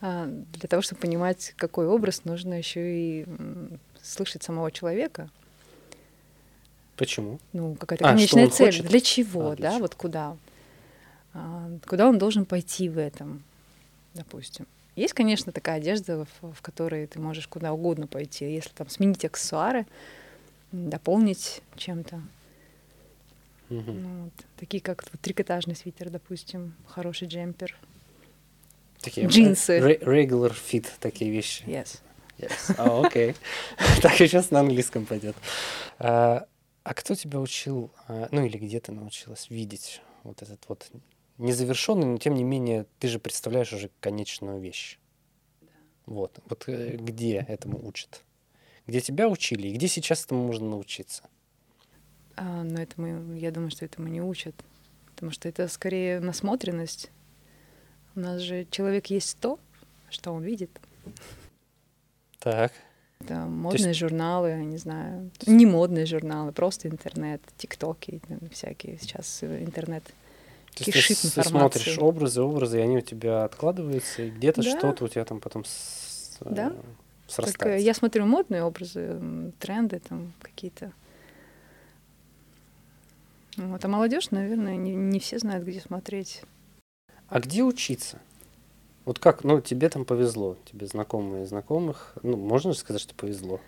а, 0.00 0.26
для 0.26 0.68
того, 0.68 0.82
чтобы 0.82 1.00
понимать, 1.00 1.54
какой 1.56 1.86
образ, 1.86 2.24
нужно 2.24 2.54
еще 2.54 2.98
и 2.98 3.26
слышать 4.08 4.42
самого 4.42 4.70
человека. 4.70 5.30
Почему? 6.96 7.38
Ну, 7.52 7.74
какая-то 7.76 8.04
А, 8.06 8.12
конечная 8.14 8.46
он 8.46 8.50
цель. 8.52 8.66
хочет? 8.66 8.86
Для 8.86 9.00
чего, 9.00 9.50
А, 9.50 9.56
для 9.56 9.68
да, 9.70 9.76
чего? 9.76 9.82
вот 9.82 9.94
куда? 9.94 10.36
А, 11.34 11.70
Куда 11.86 12.08
он 12.08 12.18
должен 12.18 12.44
пойти 12.44 12.88
в 12.88 12.98
этом, 12.98 13.42
допустим. 14.14 14.66
Есть, 14.96 15.14
конечно, 15.14 15.52
такая 15.52 15.76
одежда, 15.76 16.26
в, 16.40 16.52
в 16.54 16.60
которой 16.60 17.06
ты 17.06 17.20
можешь 17.20 17.46
куда 17.46 17.72
угодно 17.72 18.08
пойти. 18.08 18.52
Если 18.52 18.70
там 18.70 18.88
сменить 18.88 19.24
аксессуары, 19.24 19.86
дополнить 20.72 21.62
чем-то. 21.76 22.20
Мгм. 23.68 24.02
Ну, 24.02 24.24
вот, 24.24 24.32
такие 24.56 24.80
как 24.82 25.04
вот 25.12 25.20
трикотажный 25.20 25.76
свитер, 25.76 26.10
допустим, 26.10 26.74
хороший 26.88 27.28
джемпер. 27.28 27.76
Такие 29.00 29.26
э, 29.26 29.30
Джинсы. 29.30 29.78
regular 29.78 30.52
fit, 30.52 30.86
такие 30.98 31.30
вещи. 31.30 31.62
Yes. 31.64 32.00
Yes. 32.38 32.74
А, 32.78 33.04
окей. 33.04 33.34
Так 34.02 34.14
и 34.14 34.26
сейчас 34.26 34.50
на 34.50 34.60
английском 34.60 35.06
пойдет. 35.06 35.36
А 35.98 36.46
а 36.88 36.94
кто 36.94 37.14
тебя 37.14 37.38
учил, 37.38 37.90
а, 38.06 38.28
ну 38.32 38.46
или 38.46 38.56
где 38.56 38.80
ты 38.80 38.92
научилась 38.92 39.50
видеть 39.50 40.00
вот 40.22 40.40
этот 40.40 40.66
вот 40.68 40.90
незавершенный, 41.36 42.06
но 42.06 42.16
тем 42.16 42.34
не 42.34 42.44
менее 42.44 42.86
ты 42.98 43.08
же 43.08 43.18
представляешь 43.18 43.74
уже 43.74 43.90
конечную 44.00 44.58
вещь. 44.58 44.98
Вот. 46.06 46.38
Вот 46.46 46.64
э, 46.66 46.96
где 46.96 47.44
этому 47.46 47.86
учат? 47.86 48.22
Где 48.86 49.02
тебя 49.02 49.28
учили 49.28 49.68
и 49.68 49.74
где 49.74 49.86
сейчас 49.86 50.24
этому 50.24 50.46
можно 50.46 50.70
научиться? 50.70 51.24
А, 52.36 52.62
но 52.62 52.80
этому, 52.80 53.34
я 53.34 53.50
думаю, 53.50 53.70
что 53.70 53.84
этому 53.84 54.08
не 54.08 54.22
учат. 54.22 54.54
Потому 55.14 55.30
что 55.30 55.46
это 55.46 55.68
скорее 55.68 56.20
насмотренность. 56.20 57.10
У 58.14 58.20
нас 58.20 58.40
же 58.40 58.66
человек 58.70 59.08
есть 59.08 59.36
то, 59.40 59.58
что 60.08 60.32
он 60.32 60.42
видит. 60.42 60.70
Так. 62.40 62.72
Это 63.20 63.34
модные 63.46 63.94
журналы, 63.94 64.50
я 64.50 64.56
не 64.64 64.76
знаю, 64.76 65.30
не 65.46 65.66
модные 65.66 66.06
журналы, 66.06 66.52
просто 66.52 66.88
интернет, 66.88 67.42
тиктоки 67.56 68.20
всякие. 68.52 68.96
Сейчас 68.98 69.42
э, 69.42 69.64
интернет 69.64 70.04
То 70.04 70.84
есть 70.84 70.92
кишит 70.92 71.18
ты 71.18 71.26
с- 71.26 71.38
информацией. 71.38 71.82
смотришь 71.82 71.98
образы, 71.98 72.42
образы, 72.42 72.78
и 72.78 72.82
они 72.82 72.98
у 72.98 73.00
тебя 73.00 73.42
откладываются, 73.44 74.22
и 74.22 74.30
где-то 74.30 74.62
Да. 74.62 74.78
что-то 74.78 75.04
у 75.04 75.08
тебя 75.08 75.24
там 75.24 75.40
потом 75.40 75.64
с, 75.64 76.38
э, 76.42 76.46
Да. 76.54 76.68
Только 76.70 76.82
срастается. 77.50 77.84
я 77.84 77.92
смотрю 77.94 78.24
модные 78.24 78.62
образы, 78.62 79.20
тренды 79.58 79.98
там 79.98 80.32
какие-то. 80.40 80.92
Вот. 83.56 83.84
А 83.84 83.88
молодежь, 83.88 84.30
наверное, 84.30 84.76
не, 84.76 84.94
не 84.94 85.18
все 85.18 85.38
знают, 85.40 85.64
где 85.66 85.80
смотреть. 85.80 86.42
А 87.28 87.40
где 87.40 87.64
учиться? 87.64 88.20
Вот 89.08 89.18
как, 89.18 89.42
ну, 89.42 89.62
тебе 89.62 89.88
там 89.88 90.04
повезло, 90.04 90.58
тебе 90.66 90.86
знакомые 90.86 91.46
знакомых, 91.46 92.12
ну, 92.22 92.36
можно 92.36 92.74
же 92.74 92.78
сказать, 92.78 93.00
что 93.00 93.14
повезло? 93.14 93.58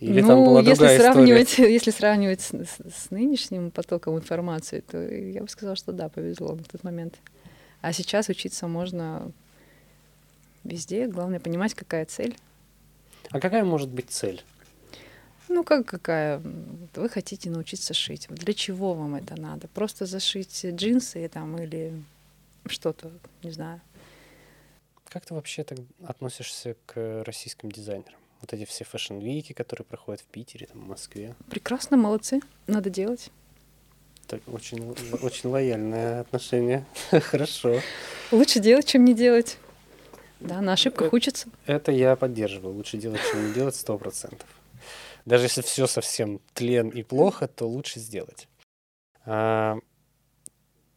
Или 0.00 0.20
ну, 0.22 0.26
там 0.26 0.44
была 0.44 0.58
если 0.60 0.74
другая 0.74 0.98
сравнивать, 0.98 1.50
история? 1.50 1.72
Если 1.72 1.90
сравнивать 1.92 2.40
с, 2.40 2.50
с, 2.50 2.78
с 2.80 3.10
нынешним 3.12 3.70
потоком 3.70 4.16
информации, 4.16 4.80
то 4.80 4.98
я 5.00 5.42
бы 5.42 5.48
сказала, 5.48 5.76
что 5.76 5.92
да, 5.92 6.08
повезло 6.08 6.56
на 6.56 6.64
тот 6.64 6.82
момент. 6.82 7.14
А 7.80 7.92
сейчас 7.92 8.28
учиться 8.28 8.66
можно 8.66 9.30
везде. 10.64 11.06
Главное 11.06 11.38
понимать, 11.38 11.74
какая 11.74 12.04
цель. 12.04 12.36
А 13.30 13.38
какая 13.38 13.64
может 13.64 13.88
быть 13.88 14.10
цель? 14.10 14.42
Ну, 15.48 15.62
как 15.62 15.86
какая? 15.86 16.42
Вы 16.96 17.08
хотите 17.08 17.50
научиться 17.50 17.94
шить. 17.94 18.26
Для 18.30 18.52
чего 18.52 18.94
вам 18.94 19.14
это 19.14 19.40
надо? 19.40 19.68
Просто 19.68 20.06
зашить 20.06 20.66
джинсы 20.66 21.28
там 21.32 21.56
или 21.56 22.02
что-то, 22.66 23.12
не 23.44 23.52
знаю. 23.52 23.80
Как 25.08 25.24
ты 25.24 25.34
вообще 25.34 25.64
так 25.64 25.78
относишься 26.04 26.76
к 26.86 27.22
российским 27.24 27.70
дизайнерам? 27.70 28.18
Вот 28.40 28.52
эти 28.52 28.64
все 28.64 28.84
fashion 28.84 29.21
week 29.21 29.41
и, 29.41 29.52
которые 29.52 29.86
проходят 29.86 30.20
в 30.20 30.24
Питере, 30.24 30.66
там, 30.66 30.82
в 30.82 30.88
Москве. 30.88 31.34
Прекрасно, 31.48 31.96
молодцы. 31.96 32.40
Надо 32.66 32.90
делать. 32.90 33.30
Так, 34.26 34.40
очень, 34.48 34.94
очень 35.22 35.48
лояльное 35.48 36.20
отношение. 36.20 36.84
Хорошо. 37.10 37.80
Лучше 38.32 38.60
делать, 38.60 38.86
чем 38.86 39.04
не 39.04 39.14
делать. 39.14 39.58
Да, 40.40 40.60
на 40.60 40.74
ошибках 40.74 41.08
это, 41.08 41.16
учатся. 41.16 41.48
Это 41.64 41.92
я 41.92 42.14
поддерживаю. 42.16 42.74
Лучше 42.74 42.98
делать, 42.98 43.20
чем 43.30 43.48
не 43.48 43.54
делать, 43.54 43.74
сто 43.74 43.96
процентов. 43.96 44.48
Даже 45.24 45.46
если 45.46 45.62
все 45.62 45.86
совсем 45.86 46.40
тлен 46.54 46.88
и 46.90 47.02
плохо, 47.02 47.48
то 47.48 47.66
лучше 47.66 48.00
сделать. 48.00 48.48
А, 49.24 49.78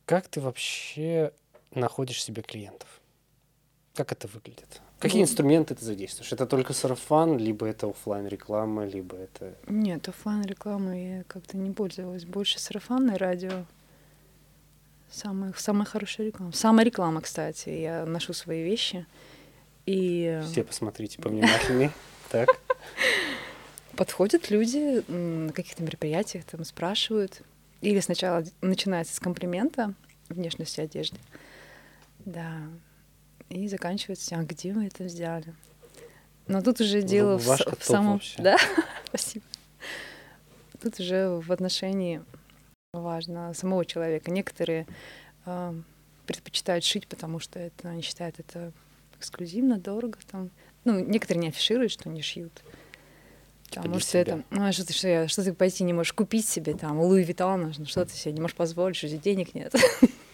как 0.06 0.28
ты 0.28 0.42
вообще 0.42 1.32
находишь 1.72 2.24
себе 2.24 2.42
клиентов? 2.42 3.00
Как 3.96 4.12
это 4.12 4.28
выглядит? 4.28 4.82
Какие 5.00 5.22
ну, 5.22 5.28
инструменты 5.28 5.76
ты 5.76 5.86
задействуешь? 5.86 6.32
Это 6.34 6.46
только 6.46 6.74
сарафан, 6.74 7.38
либо 7.38 7.66
это 7.66 7.88
офлайн 7.88 8.28
реклама, 8.28 8.86
либо 8.86 9.16
это... 9.16 9.56
Нет, 9.68 10.08
офлайн 10.10 10.44
рекламы 10.44 11.18
я 11.18 11.24
как-то 11.24 11.58
не 11.58 11.72
пользовалась. 11.72 12.26
Больше 12.26 12.60
сарафанное 12.60 13.18
радио. 13.18 13.66
Самая, 15.10 15.54
самая 15.58 15.86
хорошая 15.86 16.28
реклама. 16.28 16.52
Самая 16.52 16.86
реклама, 16.86 17.22
кстати. 17.22 17.70
Я 17.70 18.06
ношу 18.06 18.34
свои 18.34 18.64
вещи. 18.64 19.06
И... 19.86 20.42
Все 20.52 20.64
посмотрите 20.64 21.22
повнимательнее. 21.22 21.92
Так. 22.32 22.48
Подходят 23.96 24.52
люди 24.52 25.04
на 25.12 25.52
каких-то 25.52 25.82
мероприятиях, 25.82 26.46
там 26.46 26.64
спрашивают. 26.64 27.42
Или 27.82 28.00
сначала 28.02 28.44
начинается 28.62 29.16
с 29.16 29.20
комплимента 29.20 29.96
внешности 30.30 30.80
одежды. 30.80 31.18
Да. 32.20 32.62
И 33.50 33.68
заканчивается, 33.68 34.38
а 34.38 34.44
где 34.44 34.74
вы 34.74 34.86
это 34.86 35.06
взяли? 35.06 35.54
Но 36.48 36.62
тут 36.62 36.82
уже 36.82 37.02
дело 37.02 37.38
в, 37.38 37.46
в 37.46 37.84
самом... 37.84 38.14
Вообще. 38.14 38.42
Да? 38.42 38.58
Спасибо. 39.06 39.46
Тут 40.82 41.00
уже 41.00 41.30
в 41.30 41.52
отношении 41.52 42.24
важно 42.94 43.54
самого 43.54 43.86
человека. 43.86 44.32
Некоторые 44.32 44.88
э, 45.46 45.74
предпочитают 46.26 46.84
шить, 46.84 47.08
потому 47.08 47.40
что 47.40 47.60
это 47.60 47.90
они 47.90 48.02
считают 48.02 48.40
это 48.40 48.72
эксклюзивно, 49.18 49.78
дорого. 49.78 50.18
Там. 50.32 50.50
Ну, 50.86 51.00
некоторые 51.00 51.42
не 51.42 51.48
афишируют, 51.50 51.92
что 51.92 52.10
они 52.10 52.22
шьют. 52.22 52.54
Типа 53.70 53.82
потому 53.84 54.00
что 54.00 54.18
это, 54.18 54.44
ну, 54.50 54.66
а 54.66 54.72
что 54.72 54.86
ты, 54.86 54.94
что, 54.94 55.28
что 55.28 55.44
ты 55.44 55.54
пойти 55.54 55.84
не 55.84 55.94
можешь 55.94 56.14
купить 56.14 56.48
себе 56.48 56.74
там, 56.74 57.00
Луи 57.00 57.24
Виттона, 57.24 57.72
ну, 57.78 57.86
что 57.86 58.06
ты 58.06 58.14
себе 58.14 58.34
не 58.34 58.42
можешь 58.42 58.56
позволить, 58.56 58.96
что 58.96 59.08
денег 59.10 59.54
нет. 59.54 59.76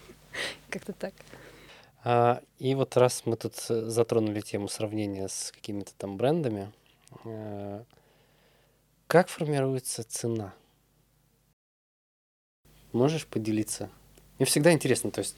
Как-то 0.70 0.94
так. 0.94 1.12
А, 2.08 2.40
и 2.60 2.76
вот 2.76 2.96
раз 2.96 3.22
мы 3.24 3.34
тут 3.34 3.54
э, 3.68 3.86
затронули 3.86 4.40
тему 4.40 4.68
сравнения 4.68 5.26
с 5.26 5.50
какими-то 5.50 5.90
там 5.98 6.16
брендами, 6.16 6.70
э, 7.24 7.82
как 9.08 9.28
формируется 9.28 10.04
цена? 10.04 10.54
Можешь 12.92 13.26
поделиться? 13.26 13.90
Мне 14.38 14.46
всегда 14.46 14.72
интересно, 14.72 15.10
то 15.10 15.18
есть 15.18 15.36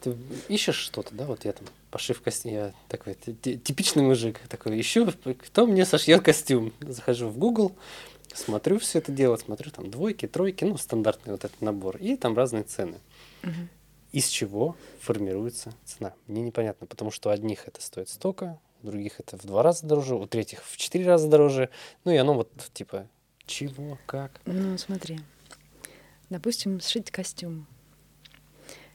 ты 0.00 0.16
ищешь 0.48 0.74
что-то, 0.74 1.14
да, 1.14 1.24
вот 1.24 1.44
я 1.44 1.52
там 1.52 1.68
пошив 1.92 2.20
костюм, 2.20 2.52
я 2.52 2.74
такой 2.88 3.14
типичный 3.14 4.02
мужик, 4.02 4.40
такой 4.48 4.80
ищу, 4.80 5.12
кто 5.12 5.68
мне 5.68 5.86
сошьет 5.86 6.22
костюм. 6.22 6.72
Захожу 6.80 7.28
в 7.28 7.38
Google, 7.38 7.76
смотрю 8.34 8.80
все 8.80 8.98
это 8.98 9.12
дело, 9.12 9.36
смотрю 9.36 9.70
там 9.70 9.88
двойки, 9.88 10.26
тройки, 10.26 10.64
ну, 10.64 10.78
стандартный 10.78 11.34
вот 11.34 11.44
этот 11.44 11.60
набор, 11.60 11.96
и 11.98 12.16
там 12.16 12.36
разные 12.36 12.64
цены. 12.64 12.98
Угу. 13.44 13.68
Из 14.12 14.26
чего 14.28 14.76
формируется 15.00 15.74
цена? 15.84 16.14
Мне 16.26 16.42
непонятно, 16.42 16.86
потому 16.86 17.10
что 17.10 17.28
у 17.28 17.32
одних 17.32 17.68
это 17.68 17.80
стоит 17.82 18.08
столько, 18.08 18.58
у 18.82 18.86
других 18.86 19.20
это 19.20 19.36
в 19.36 19.44
два 19.44 19.62
раза 19.62 19.86
дороже, 19.86 20.14
у 20.14 20.26
третьих 20.26 20.64
в 20.64 20.76
четыре 20.76 21.06
раза 21.06 21.28
дороже, 21.28 21.68
ну 22.04 22.12
и 22.12 22.16
оно 22.16 22.34
вот 22.34 22.50
типа 22.72 23.06
чего, 23.46 23.98
как? 24.06 24.40
Ну, 24.46 24.78
смотри, 24.78 25.20
допустим, 26.30 26.80
сшить 26.80 27.10
костюм 27.10 27.66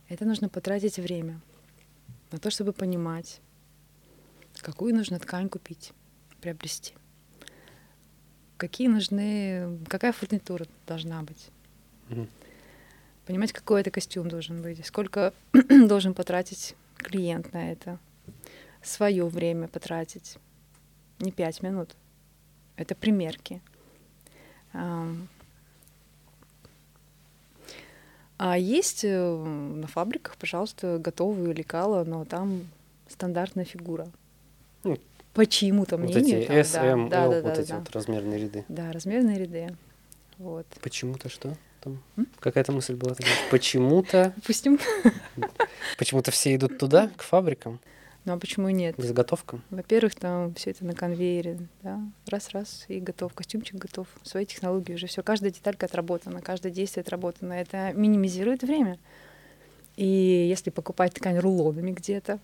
это 0.10 0.26
нужно 0.26 0.50
потратить 0.50 0.98
время 0.98 1.42
на 2.32 2.40
то, 2.40 2.52
чтобы 2.52 2.74
понимать, 2.74 3.40
какую 4.58 4.96
нужно 4.96 5.20
ткань 5.20 5.50
купить, 5.50 5.92
приобрести, 6.42 6.94
какие 8.58 8.88
нужны, 8.88 9.80
какая 9.88 10.14
фурнитура 10.14 10.68
должна 10.86 11.24
быть. 11.24 11.50
Mm-hmm. 12.10 12.28
Понимать, 13.26 13.54
какой 13.54 13.82
это 13.82 13.92
костюм 13.92 14.30
должен 14.30 14.62
быть, 14.62 14.86
сколько 14.86 15.34
должен 15.70 16.14
потратить 16.14 16.76
клиент 16.98 17.54
на 17.54 17.72
это, 17.72 18.00
свое 18.82 19.26
время 19.26 19.68
потратить, 19.68 20.38
не 21.20 21.32
пять 21.32 21.62
минут. 21.62 21.96
Это 22.76 22.96
примерки. 22.96 23.62
А 24.74 25.08
есть 28.58 29.06
э, 29.06 29.36
на 29.36 29.88
фабриках, 29.88 30.36
пожалуйста, 30.36 30.98
готовые 30.98 31.54
лекала, 31.54 32.04
но 32.04 32.26
там 32.26 32.68
стандартная 33.08 33.64
фигура. 33.64 34.10
Ну, 34.84 34.98
По 35.34 35.46
чьему-то 35.46 35.98
мнению. 35.98 36.40
Вот 36.40 36.50
эти 36.50 36.52
S, 36.52 36.76
M, 36.76 37.10
да, 37.10 37.26
L, 37.26 37.32
да, 37.32 37.42
да, 37.42 37.48
вот 37.48 37.56
да, 37.56 37.62
эти 37.62 37.70
да. 37.70 37.80
вот 37.80 37.92
размерные 37.92 38.40
ряды. 38.40 38.66
Да, 38.68 38.92
размерные 38.92 39.38
ряды. 39.38 39.78
Вот. 40.40 40.66
Почему-то 40.82 41.30
что? 41.30 41.56
Там 41.84 42.00
какая-то 42.40 42.72
мысль 42.72 42.96
была 42.96 43.14
такая. 43.14 43.34
Почему-то. 43.52 44.34
Допустим. 44.38 44.80
Почему-то 45.98 46.32
все 46.32 46.56
идут 46.56 46.78
туда, 46.78 47.10
к 47.18 47.24
фабрикам. 47.24 47.80
Ну 48.24 48.34
а 48.34 48.38
почему 48.38 48.70
нет? 48.70 48.96
К 48.96 49.02
заготовкам? 49.02 49.62
Во-первых, 49.70 50.16
там 50.16 50.54
все 50.54 50.72
это 50.72 50.86
на 50.86 50.94
конвейере, 50.94 51.60
да, 51.82 52.00
раз-раз 52.28 52.86
и 52.88 53.02
готов, 53.02 53.34
костюмчик 53.34 53.76
готов, 53.76 54.08
свои 54.24 54.46
технологии 54.46 54.94
уже 54.94 55.08
все, 55.08 55.22
каждая 55.24 55.52
деталька 55.52 55.88
отработана, 55.88 56.42
каждое 56.42 56.72
действие 56.72 57.02
отработано, 57.02 57.52
это 57.52 57.92
минимизирует 57.94 58.62
время. 58.62 58.98
И 59.98 60.06
если 60.06 60.70
покупать 60.70 61.14
ткань 61.14 61.38
рулонами 61.38 61.92
где-то, 61.92 62.40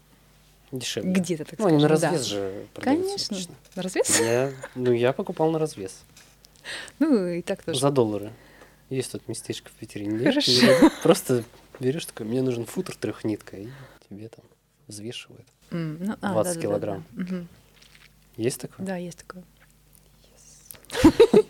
Дешевле. 0.71 1.13
Где-то, 1.13 1.45
так 1.45 1.59
ну, 1.59 1.65
скажем, 1.65 1.77
они 1.77 1.83
на 1.83 1.87
развес 1.87 2.21
да. 2.21 2.27
же 2.27 2.67
Конечно. 2.75 3.37
Обычно. 3.37 3.55
На 3.75 3.81
развес? 3.81 4.19
Я, 4.19 4.51
ну, 4.75 4.91
я 4.91 5.13
покупал 5.13 5.49
на 5.49 5.57
развес. 5.57 6.03
Ну, 6.99 7.25
и 7.25 7.41
так 7.41 7.63
тоже. 7.63 7.79
За 7.79 7.89
доллары. 7.89 8.31
Есть 8.89 9.11
тут 9.11 9.27
местечко 9.27 9.69
в 9.69 9.73
Питере. 9.73 10.09
Хорошо. 10.17 10.89
Просто 11.03 11.43
берешь 11.79 12.05
такой, 12.05 12.25
мне 12.25 12.41
нужен 12.41 12.65
футер 12.65 12.95
трехнитка, 12.95 13.57
и 13.57 13.69
тебе 14.09 14.29
там 14.29 14.45
взвешивают. 14.87 15.47
Mm, 15.69 15.97
ну, 15.99 16.15
а, 16.21 16.33
20 16.33 16.55
да, 16.55 16.61
килограмм. 16.61 17.05
Да, 17.11 17.23
да, 17.23 17.29
да. 17.29 17.45
Есть 18.37 18.61
такое? 18.61 18.85
Да, 18.85 18.95
есть 18.95 19.19
такое. 19.19 19.43
Yes. 21.03 21.45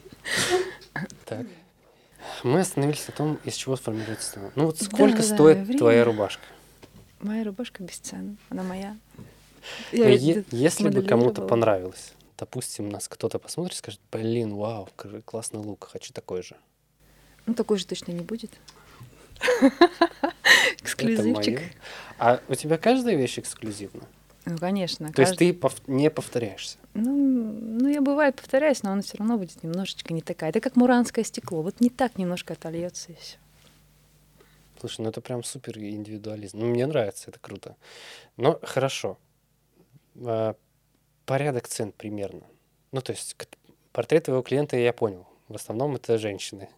так. 1.26 1.48
Мы 2.44 2.60
остановились 2.60 3.08
на 3.08 3.14
том, 3.14 3.40
из 3.46 3.56
чего 3.56 3.76
сформируется 3.78 4.34
цена. 4.34 4.52
Ну 4.56 4.66
вот 4.66 4.82
сколько 4.82 5.18
да, 5.18 5.24
стоит 5.24 5.68
да, 5.68 5.78
твоя 5.78 6.04
рубашка? 6.04 6.44
Моя 7.22 7.44
рубашка 7.44 7.84
бесценна. 7.84 8.36
Она 8.50 8.64
моя. 8.64 8.98
Ну, 9.18 9.24
Я 9.92 10.10
е- 10.10 10.44
если 10.52 10.90
бы 10.90 11.02
кому-то 11.02 11.42
понравилось, 11.42 12.14
допустим, 12.38 12.90
нас 12.90 13.08
кто-то 13.08 13.40
посмотрит 13.40 13.76
и 13.76 13.78
скажет, 13.78 14.02
блин, 14.12 14.56
вау, 14.56 14.90
классный 15.26 15.60
лук, 15.60 15.90
хочу 15.92 16.14
такой 16.14 16.44
же. 16.44 16.56
Ну, 17.50 17.56
такой 17.56 17.80
же 17.80 17.88
точно 17.88 18.12
не 18.12 18.22
будет. 18.22 18.52
Эксклюзивчик. 20.84 21.62
А 22.20 22.42
у 22.48 22.54
тебя 22.54 22.78
каждая 22.78 23.16
вещь 23.16 23.40
эксклюзивна? 23.40 24.04
Ну, 24.46 24.58
конечно. 24.60 25.08
То 25.08 25.14
каждый... 25.14 25.30
есть 25.30 25.40
ты 25.40 25.54
пов... 25.60 25.76
не 25.88 26.12
повторяешься? 26.12 26.78
Ну, 26.94 27.12
ну, 27.12 27.88
я 27.88 28.02
бывает 28.02 28.36
повторяюсь, 28.36 28.84
но 28.84 28.92
она 28.92 29.02
все 29.02 29.18
равно 29.18 29.40
будет 29.40 29.64
немножечко 29.64 30.14
не 30.14 30.22
такая. 30.22 30.52
Это 30.52 30.60
как 30.60 30.76
муранское 30.76 31.26
стекло. 31.26 31.64
Вот 31.64 31.82
не 31.82 31.90
так 31.90 32.20
немножко 32.20 32.54
отольется 32.54 33.14
и 33.14 33.16
все. 33.16 33.38
Слушай, 34.80 35.02
ну 35.02 35.10
это 35.10 35.20
прям 35.20 35.44
супер 35.44 35.80
индивидуализм. 35.80 36.60
Ну, 36.60 36.68
мне 36.68 36.86
нравится, 36.86 37.32
это 37.32 37.40
круто. 37.40 37.76
Но 38.38 38.60
хорошо. 38.62 39.18
А, 40.24 40.56
порядок 41.26 41.68
цен 41.68 41.94
примерно. 41.94 42.44
Ну, 42.92 43.02
то 43.02 43.12
есть 43.12 43.36
портрет 43.92 44.26
твоего 44.26 44.44
клиента 44.44 44.78
я 44.78 44.94
понял. 44.94 45.26
В 45.50 45.56
основном 45.56 45.96
это 45.96 46.18
женщины, 46.18 46.70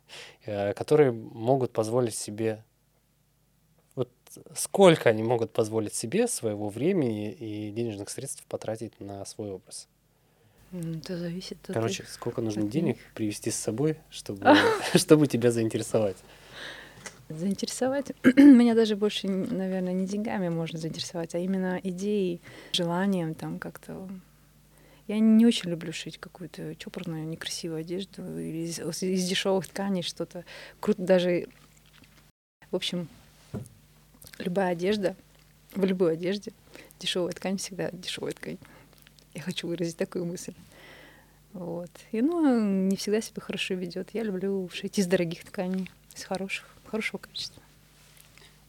э, 0.46 0.74
которые 0.74 1.12
могут 1.12 1.72
позволить 1.72 2.16
себе 2.16 2.64
вот 3.96 4.10
сколько 4.56 5.10
они 5.10 5.24
могут 5.24 5.52
позволить 5.52 5.94
себе 5.94 6.28
своего 6.28 6.70
времени 6.70 7.32
и 7.32 7.72
денежных 7.72 8.10
средств 8.10 8.44
потратить 8.48 9.00
на 9.00 9.24
свой 9.26 9.52
образ. 9.52 9.88
Это 10.72 11.18
зависит 11.18 11.58
от 11.70 11.74
Короче, 11.74 12.04
их- 12.04 12.10
сколько 12.10 12.42
нужно 12.42 12.64
от 12.64 12.70
денег 12.70 12.96
них. 12.96 13.06
привезти 13.14 13.52
с 13.52 13.56
собой, 13.58 13.98
чтобы, 14.10 14.46
чтобы 14.96 15.28
тебя 15.28 15.52
заинтересовать? 15.52 16.16
Заинтересовать 17.28 18.12
меня 18.38 18.74
даже 18.76 18.96
больше, 18.96 19.28
наверное, 19.28 19.94
не 19.94 20.06
деньгами 20.06 20.48
можно 20.50 20.80
заинтересовать, 20.80 21.36
а 21.36 21.40
именно 21.40 21.80
идеей, 21.84 22.42
желанием 22.72 23.36
там 23.36 23.60
как-то. 23.60 24.10
Я 25.08 25.20
не 25.20 25.46
очень 25.46 25.70
люблю 25.70 25.92
шить 25.92 26.18
какую-то 26.18 26.76
чопорную, 26.76 27.28
некрасивую 27.28 27.80
одежду 27.80 28.22
или 28.40 28.68
из, 28.68 28.80
из 28.80 29.28
дешевых 29.28 29.68
тканей 29.68 30.04
что-то. 30.04 30.46
Круто 30.80 31.02
даже. 31.02 31.48
В 32.70 32.76
общем, 32.76 33.10
любая 34.38 34.72
одежда, 34.72 35.16
в 35.76 35.84
любой 35.84 36.14
одежде 36.14 36.54
дешевая 37.00 37.34
ткань 37.34 37.58
всегда 37.58 37.90
дешевая 37.92 38.34
ткань. 38.34 38.58
Я 39.34 39.42
хочу 39.42 39.68
выразить 39.68 39.98
такую 39.98 40.26
мысль. 40.26 40.54
Вот. 41.54 41.92
И 42.12 42.22
ну, 42.22 42.88
не 42.88 42.96
всегда 42.96 43.22
себя 43.22 43.42
хорошо 43.42 43.74
ведет. 43.74 44.10
Я 44.14 44.24
люблю 44.24 44.70
шить 44.70 45.00
из 45.00 45.08
дорогих 45.08 45.46
тканей, 45.46 45.90
из 46.16 46.24
хороших, 46.24 46.68
хорошего 46.86 47.20
качества. 47.20 47.61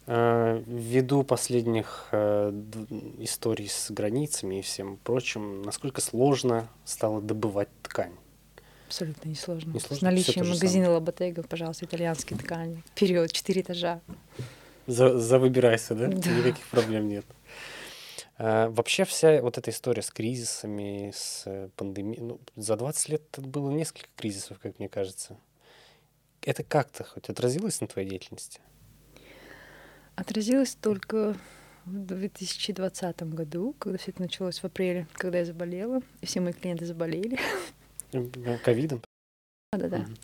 А, 0.07 0.63
Ввиду 0.67 1.23
последних 1.23 2.09
э, 2.11 2.51
историй 3.19 3.69
с 3.69 3.91
границами 3.91 4.59
и 4.59 4.63
всем 4.63 4.97
прочим, 4.97 5.63
насколько 5.63 6.01
сложно 6.01 6.69
стало 6.85 7.21
добывать 7.21 7.69
ткань? 7.83 8.15
Абсолютно 8.89 9.29
несложно. 9.29 9.73
Не 9.73 9.81
С 9.81 10.03
наличием 10.03 10.49
магазина 10.49 10.91
Лоботега, 10.91 11.43
пожалуйста, 11.43 11.87
итальянские 11.87 12.39
ткани. 12.39 12.83
Вперед, 12.91 13.33
четыре 13.33 13.63
этажа. 13.63 14.01
За, 14.87 15.19
завыбирайся, 15.19 15.95
да? 15.95 16.09
Да. 16.09 16.31
Никаких 16.31 16.67
проблем 16.67 17.09
нет. 17.09 17.25
А, 18.39 18.69
вообще 18.71 19.05
вся 19.05 19.41
вот 19.41 19.57
эта 19.57 19.71
история 19.71 20.03
с 20.03 20.11
кризисами, 20.11 21.13
с 21.15 21.45
э, 21.47 21.69
пандемией, 21.77 22.21
ну, 22.23 22.41
за 22.57 22.77
20 22.77 23.09
лет 23.09 23.23
было 23.39 23.71
несколько 23.71 24.09
кризисов, 24.17 24.59
как 24.59 24.79
мне 24.79 24.89
кажется. 24.89 25.39
Это 26.43 26.65
как-то 26.65 27.05
хоть 27.05 27.29
отразилось 27.29 27.81
на 27.81 27.87
твоей 27.87 28.09
деятельности? 28.09 28.61
Отразилось 30.17 30.75
только 30.81 31.35
в 31.85 32.07
2020 32.07 33.23
году, 33.35 33.75
когда 33.79 33.99
все 33.99 34.11
это 34.11 34.23
началось 34.23 34.59
в 34.61 34.65
апреле, 34.65 35.07
когда 35.15 35.39
я 35.39 35.45
заболела, 35.45 36.01
и 36.21 36.27
все 36.27 36.41
мои 36.41 36.53
клиенты 36.53 36.87
заболели. 36.87 37.39
Э, 38.13 38.59
Ковидом? 38.65 39.03
Да-да-да. 39.73 39.99
Мгм. 39.99 40.17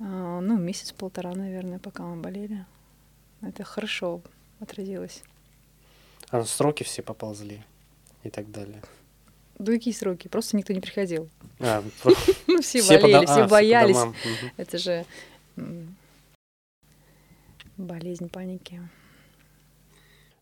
А, 0.00 0.40
Ну, 0.40 0.58
месяц-полтора, 0.58 1.34
наверное, 1.34 1.78
пока 1.78 2.02
мы 2.02 2.20
болели. 2.20 2.64
Это 3.40 3.64
хорошо 3.64 4.20
отразилось. 4.60 5.22
А 6.30 6.38
ну, 6.38 6.44
сроки 6.44 6.82
все 6.82 7.02
поползли 7.02 7.62
и 8.24 8.30
так 8.30 8.50
далее. 8.50 8.82
Да 9.58 9.72
какие 9.72 9.94
сроки? 9.94 10.28
Просто 10.28 10.56
никто 10.56 10.72
не 10.72 10.80
приходил. 10.80 11.28
А, 11.60 11.82
все, 12.62 12.82
болели, 13.00 13.24
а, 13.24 13.26
все 13.26 13.46
боялись. 13.48 13.96
Это 14.56 14.78
же 14.78 15.04
болезнь 17.76 18.28
паники. 18.28 18.80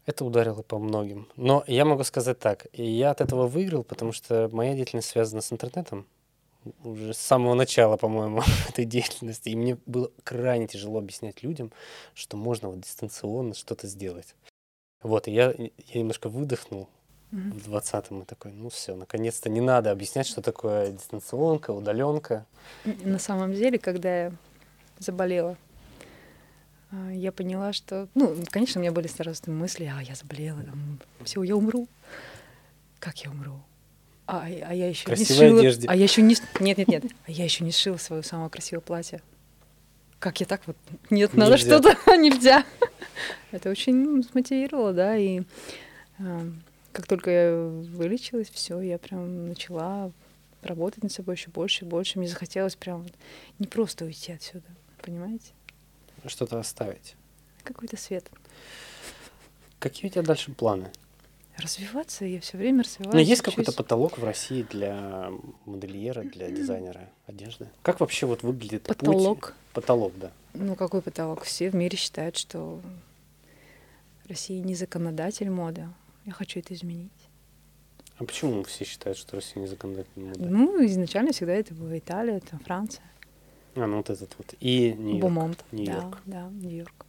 Это 0.07 0.25
ударило 0.25 0.63
по 0.63 0.79
многим. 0.79 1.29
Но 1.37 1.63
я 1.67 1.85
могу 1.85 2.05
сказать 2.05 2.39
так, 2.39 2.67
я 2.73 3.11
от 3.11 3.21
этого 3.21 3.47
выиграл, 3.47 3.85
потому 3.85 4.13
что 4.13 4.49
моя 4.53 4.75
деятельность 4.75 5.09
связана 5.09 5.41
с 5.41 5.53
интернетом 5.53 6.07
уже 6.85 7.15
с 7.15 7.19
самого 7.19 7.55
начала, 7.55 7.97
по-моему, 7.97 8.43
этой 8.69 8.85
деятельности. 8.85 9.49
И 9.51 9.57
мне 9.57 9.79
было 9.87 10.11
крайне 10.25 10.67
тяжело 10.67 10.99
объяснять 10.99 11.43
людям, 11.43 11.73
что 12.15 12.37
можно 12.37 12.69
вот 12.69 12.81
дистанционно 12.81 13.55
что-то 13.55 13.87
сделать. 13.87 14.35
Вот, 15.03 15.29
и 15.29 15.33
я, 15.33 15.55
я 15.57 15.99
немножко 16.01 16.29
выдохнул 16.29 16.89
Мгм. 17.31 17.53
в 17.53 17.69
20-м 17.71 18.23
и 18.23 18.25
такой, 18.25 18.53
ну 18.53 18.69
все, 18.71 18.97
наконец-то 18.97 19.49
не 19.49 19.61
надо 19.61 19.93
объяснять, 19.93 20.27
что 20.27 20.43
такое 20.43 20.91
дистанционка, 20.91 21.71
удаленка. 21.71 22.45
На 22.85 23.21
самом 23.21 23.55
деле, 23.55 23.79
когда 23.79 24.25
я 24.25 24.33
заболела, 24.99 25.57
я 27.13 27.33
поняла, 27.33 27.73
что, 27.73 28.09
ну, 28.15 28.37
конечно, 28.51 28.81
у 28.81 28.83
меня 28.83 28.93
были 28.93 29.07
сразу 29.07 29.43
там 29.43 29.57
мысли, 29.57 29.85
а 29.85 30.01
я 30.03 30.15
заболела, 30.15 30.63
все, 31.25 31.43
я 31.43 31.57
умру. 31.57 31.89
Как 32.99 33.25
я 33.25 33.31
умру? 33.31 33.61
А, 34.27 34.45
а 34.45 34.75
я 34.75 34.89
еще 34.89 35.03
не 35.03 35.07
красивой 35.07 35.37
сшила, 35.37 35.59
одежде. 35.61 35.89
а 35.89 35.97
я 35.97 36.03
еще 36.05 36.23
не, 36.23 36.37
нет, 36.61 36.79
нет, 36.79 36.89
нет, 36.89 37.05
а 37.27 37.31
я 37.31 37.45
еще 37.45 37.65
не 37.65 37.73
сшила 37.73 37.97
свое 37.97 38.23
самое 38.23 38.51
красивое 38.51 38.81
платье. 38.81 39.23
Как 40.21 40.39
я 40.39 40.47
так 40.47 40.61
вот? 40.67 40.77
Нет, 41.11 41.35
надо 41.35 41.57
что-то, 41.57 41.97
нельзя. 42.17 42.65
Это 43.51 43.71
очень 43.71 44.23
смотивировало, 44.23 44.93
да, 44.93 45.17
и 45.17 45.43
а, 46.19 46.47
как 46.93 47.07
только 47.07 47.31
я 47.31 47.57
вылечилась, 47.57 48.51
все, 48.51 48.81
я 48.81 48.99
прям 48.99 49.49
начала 49.49 50.13
работать 50.63 51.03
над 51.03 51.13
собой 51.13 51.37
еще 51.37 51.51
больше 51.51 51.85
и 51.85 51.89
больше. 51.89 52.19
Мне 52.19 52.29
захотелось 52.29 52.77
прям 52.77 53.07
не 53.59 53.67
просто 53.67 54.05
уйти 54.05 54.33
отсюда, 54.33 54.67
понимаете? 55.03 55.53
Что-то 56.27 56.59
оставить. 56.59 57.15
Какой-то 57.65 57.97
свет. 57.97 58.31
Какие 59.79 60.11
у 60.11 60.13
тебя 60.13 60.23
дальше 60.23 60.53
планы? 60.53 60.91
Развиваться, 61.57 62.25
я 62.25 62.41
все 62.41 62.57
время 62.57 62.85
развиваюсь. 62.85 63.15
Ну, 63.15 63.21
есть 63.21 63.43
учусь. 63.43 63.55
какой-то 63.55 63.73
потолок 63.73 64.19
в 64.19 64.25
России 64.25 64.63
для 64.63 65.31
модельера, 65.67 66.23
для 66.23 66.51
дизайнера 66.51 67.09
одежды? 67.27 67.69
Как 67.83 68.01
вообще 68.01 68.27
вот 68.27 68.43
выглядит 68.43 68.85
путь? 68.85 68.97
потолок. 68.97 69.55
Потолок, 69.73 70.13
да. 70.19 70.33
Ну, 70.55 70.75
какой 70.75 71.03
потолок? 71.03 71.43
Все 71.45 71.71
в 71.71 71.75
мире 71.75 71.97
считают, 71.97 72.37
что 72.37 72.81
Россия 74.27 74.63
не 74.63 74.75
законодатель 74.75 75.51
моды. 75.51 75.89
Я 76.25 76.33
хочу 76.33 76.61
это 76.61 76.75
изменить. 76.75 77.11
А 78.17 78.25
почему 78.25 78.63
все 78.65 78.85
считают, 78.85 79.19
что 79.19 79.37
Россия 79.37 79.63
не 79.63 79.67
законодательная 79.69 80.35
мода? 80.35 80.47
Ну, 80.47 80.85
изначально 80.87 81.33
всегда 81.33 81.53
это 81.55 81.75
была 81.75 81.99
Италия, 81.99 82.37
это 82.37 82.59
Франция. 82.65 83.05
А, 83.77 83.87
ну 83.87 83.99
вот 83.99 84.11
этот 84.11 84.35
вот. 84.39 84.55
И 84.61 84.93
Нью-Йорк. 84.93 85.23
Бомонд. 85.23 85.65
Нью-Йорк. 85.73 86.19
Да, 86.27 86.43
да, 86.43 86.49
Нью-Йорк. 86.51 87.07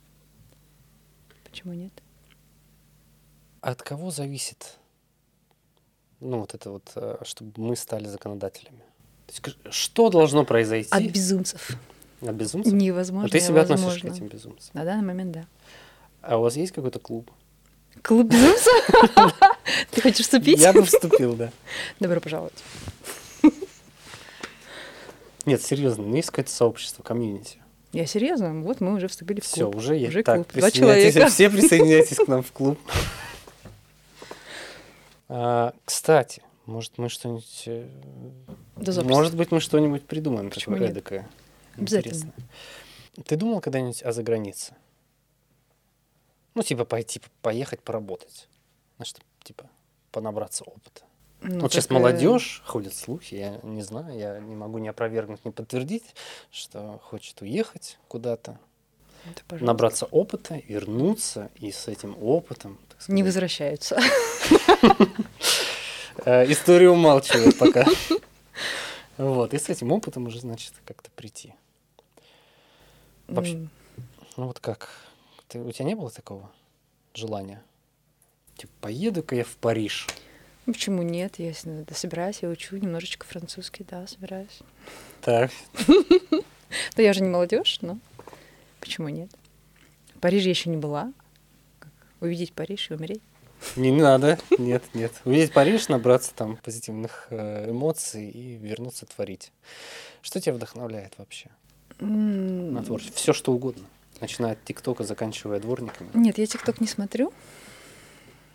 Почему 1.49 1.73
нет? 1.73 1.91
От 3.61 3.81
кого 3.81 4.09
зависит, 4.09 4.77
ну 6.19 6.39
вот 6.39 6.53
это 6.55 6.71
вот, 6.71 6.91
э, 6.95 7.17
чтобы 7.23 7.51
мы 7.57 7.75
стали 7.75 8.05
законодателями? 8.05 8.81
То 9.27 9.33
есть, 9.33 9.57
что 9.73 10.09
должно 10.09 10.45
произойти 10.45 10.89
От 10.91 11.03
безумцев. 11.03 11.69
от 12.21 12.33
безумцев? 12.35 12.73
Невозможно. 12.73 13.27
а 13.27 13.31
ты 13.31 13.39
себя 13.39 13.61
относишь 13.61 14.01
к 14.01 14.05
этим 14.05 14.27
безумцам? 14.27 14.71
На 14.73 14.83
данный 14.83 15.05
момент, 15.05 15.31
да. 15.31 15.45
А 16.21 16.37
у 16.37 16.41
вас 16.41 16.55
есть 16.55 16.71
какой-то 16.71 16.99
клуб? 16.99 17.29
Клуб 18.01 18.27
безумцев? 18.27 18.73
Ты 19.91 20.01
хочешь 20.01 20.25
вступить? 20.25 20.59
Я 20.59 20.71
бы 20.73 20.83
вступил, 20.83 21.35
да. 21.35 21.51
Добро 21.99 22.19
пожаловать. 22.21 22.63
Нет, 25.45 25.61
серьезно, 25.61 26.03
ну 26.05 26.15
есть 26.15 26.29
какое-то 26.29 26.51
сообщество, 26.51 27.03
комьюнити. 27.03 27.61
Я 27.93 28.05
серьезно, 28.05 28.61
вот 28.61 28.79
мы 28.79 28.93
уже 28.93 29.07
вступили 29.07 29.41
в 29.41 29.43
Все, 29.43 29.65
клуб. 29.65 29.75
уже 29.75 29.95
есть. 29.95 30.09
Уже 30.09 30.23
так, 30.23 30.35
клуб. 30.35 30.53
Два 30.53 30.71
человека. 30.71 31.27
все 31.27 31.49
присоединяйтесь 31.49 32.17
к 32.17 32.27
нам 32.27 32.41
в 32.41 32.51
клуб. 32.53 32.79
А, 35.27 35.73
Кстати, 35.83 36.41
может, 36.65 36.97
мы 36.97 37.09
что-нибудь... 37.09 37.63
э. 37.65 37.87
Может 39.03 39.35
быть, 39.35 39.51
мы 39.51 39.59
что-нибудь 39.59 40.05
придумаем 40.05 40.49
Почему 40.49 40.75
такое 40.75 40.89
эдакое. 40.89 41.29
Обязательно. 41.75 42.31
Ты 43.25 43.35
думал 43.35 43.59
когда-нибудь 43.59 44.03
о 44.03 44.11
загранице? 44.13 44.73
Ну, 46.53 46.63
типа, 46.63 46.85
пойти, 46.85 47.21
поехать 47.41 47.81
поработать. 47.81 48.47
Знаешь, 48.97 49.13
типа, 49.43 49.69
понабраться 50.11 50.63
опыта. 50.63 51.01
Ну, 51.41 51.61
вот 51.61 51.73
сейчас 51.73 51.87
только- 51.87 52.01
молодежь, 52.01 52.61
ходят 52.65 52.93
слухи, 52.93 53.33
я 53.35 53.59
не 53.63 53.81
знаю, 53.81 54.17
я 54.17 54.39
не 54.39 54.55
могу 54.55 54.77
ни 54.77 54.87
опровергнуть, 54.87 55.43
ни 55.43 55.49
подтвердить, 55.49 56.03
что 56.51 56.99
хочет 57.03 57.41
уехать 57.41 57.97
куда-то, 58.07 58.59
Это, 59.25 59.41
пожалуйста. 59.47 59.65
набраться 59.65 60.05
опыта, 60.05 60.61
вернуться 60.67 61.49
и 61.55 61.71
с 61.71 61.87
этим 61.87 62.15
опытом, 62.21 62.77
так 62.89 62.97
Не 63.09 63.23
сказать, 63.23 63.25
возвращаются. 63.25 63.99
э, 66.25 66.51
история 66.51 66.89
умалчивает 66.89 67.57
пока. 67.57 67.85
Вот, 69.17 69.53
и 69.53 69.59
с 69.59 69.69
этим 69.69 69.91
опытом 69.91 70.27
уже, 70.27 70.39
значит, 70.39 70.73
как-то 70.85 71.09
прийти. 71.11 71.53
Вообще- 73.27 73.67
Ну 74.37 74.45
вот 74.47 74.59
как? 74.59 74.89
Ты, 75.47 75.59
у 75.59 75.71
тебя 75.71 75.85
не 75.85 75.95
было 75.95 76.09
такого 76.09 76.49
желания? 77.13 77.61
Типа, 78.57 78.71
поеду-ка 78.81 79.35
я 79.35 79.43
в 79.43 79.55
Париж. 79.57 80.07
Ну, 80.65 80.73
Почему 80.73 81.01
нет? 81.01 81.39
Я 81.39 81.53
собираюсь, 81.93 82.39
я 82.41 82.49
учу 82.49 82.77
немножечко 82.77 83.25
французский, 83.25 83.85
да, 83.89 84.05
собираюсь. 84.07 84.59
Так, 85.21 85.51
Да 86.95 87.03
я 87.03 87.13
же 87.13 87.21
не 87.21 87.29
молодежь, 87.29 87.79
но 87.81 87.99
почему 88.79 89.09
нет? 89.09 89.29
В 90.15 90.19
Париже 90.19 90.45
я 90.45 90.51
еще 90.51 90.69
не 90.69 90.77
была. 90.77 91.11
Увидеть 92.19 92.53
Париж 92.53 92.91
и 92.91 92.93
умереть. 92.93 93.21
Не 93.75 93.91
надо, 93.91 94.39
нет, 94.57 94.83
нет. 94.93 95.11
Увидеть 95.25 95.53
Париж, 95.53 95.87
набраться 95.87 96.33
там 96.35 96.57
позитивных 96.57 97.27
э, 97.29 97.69
эмоций 97.69 98.29
и 98.29 98.55
вернуться 98.55 99.05
творить. 99.05 99.51
Что 100.21 100.39
тебя 100.39 100.53
вдохновляет 100.53 101.13
вообще 101.17 101.49
на 101.99 102.83
творчество? 102.83 103.17
Все 103.17 103.33
что 103.33 103.51
угодно. 103.51 103.83
Начиная 104.19 104.53
от 104.53 104.63
ТикТока, 104.63 105.03
заканчивая 105.03 105.59
дворниками. 105.59 106.09
Нет, 106.13 106.37
я 106.37 106.45
ТикТок 106.45 106.79
не 106.81 106.87
смотрю. 106.87 107.33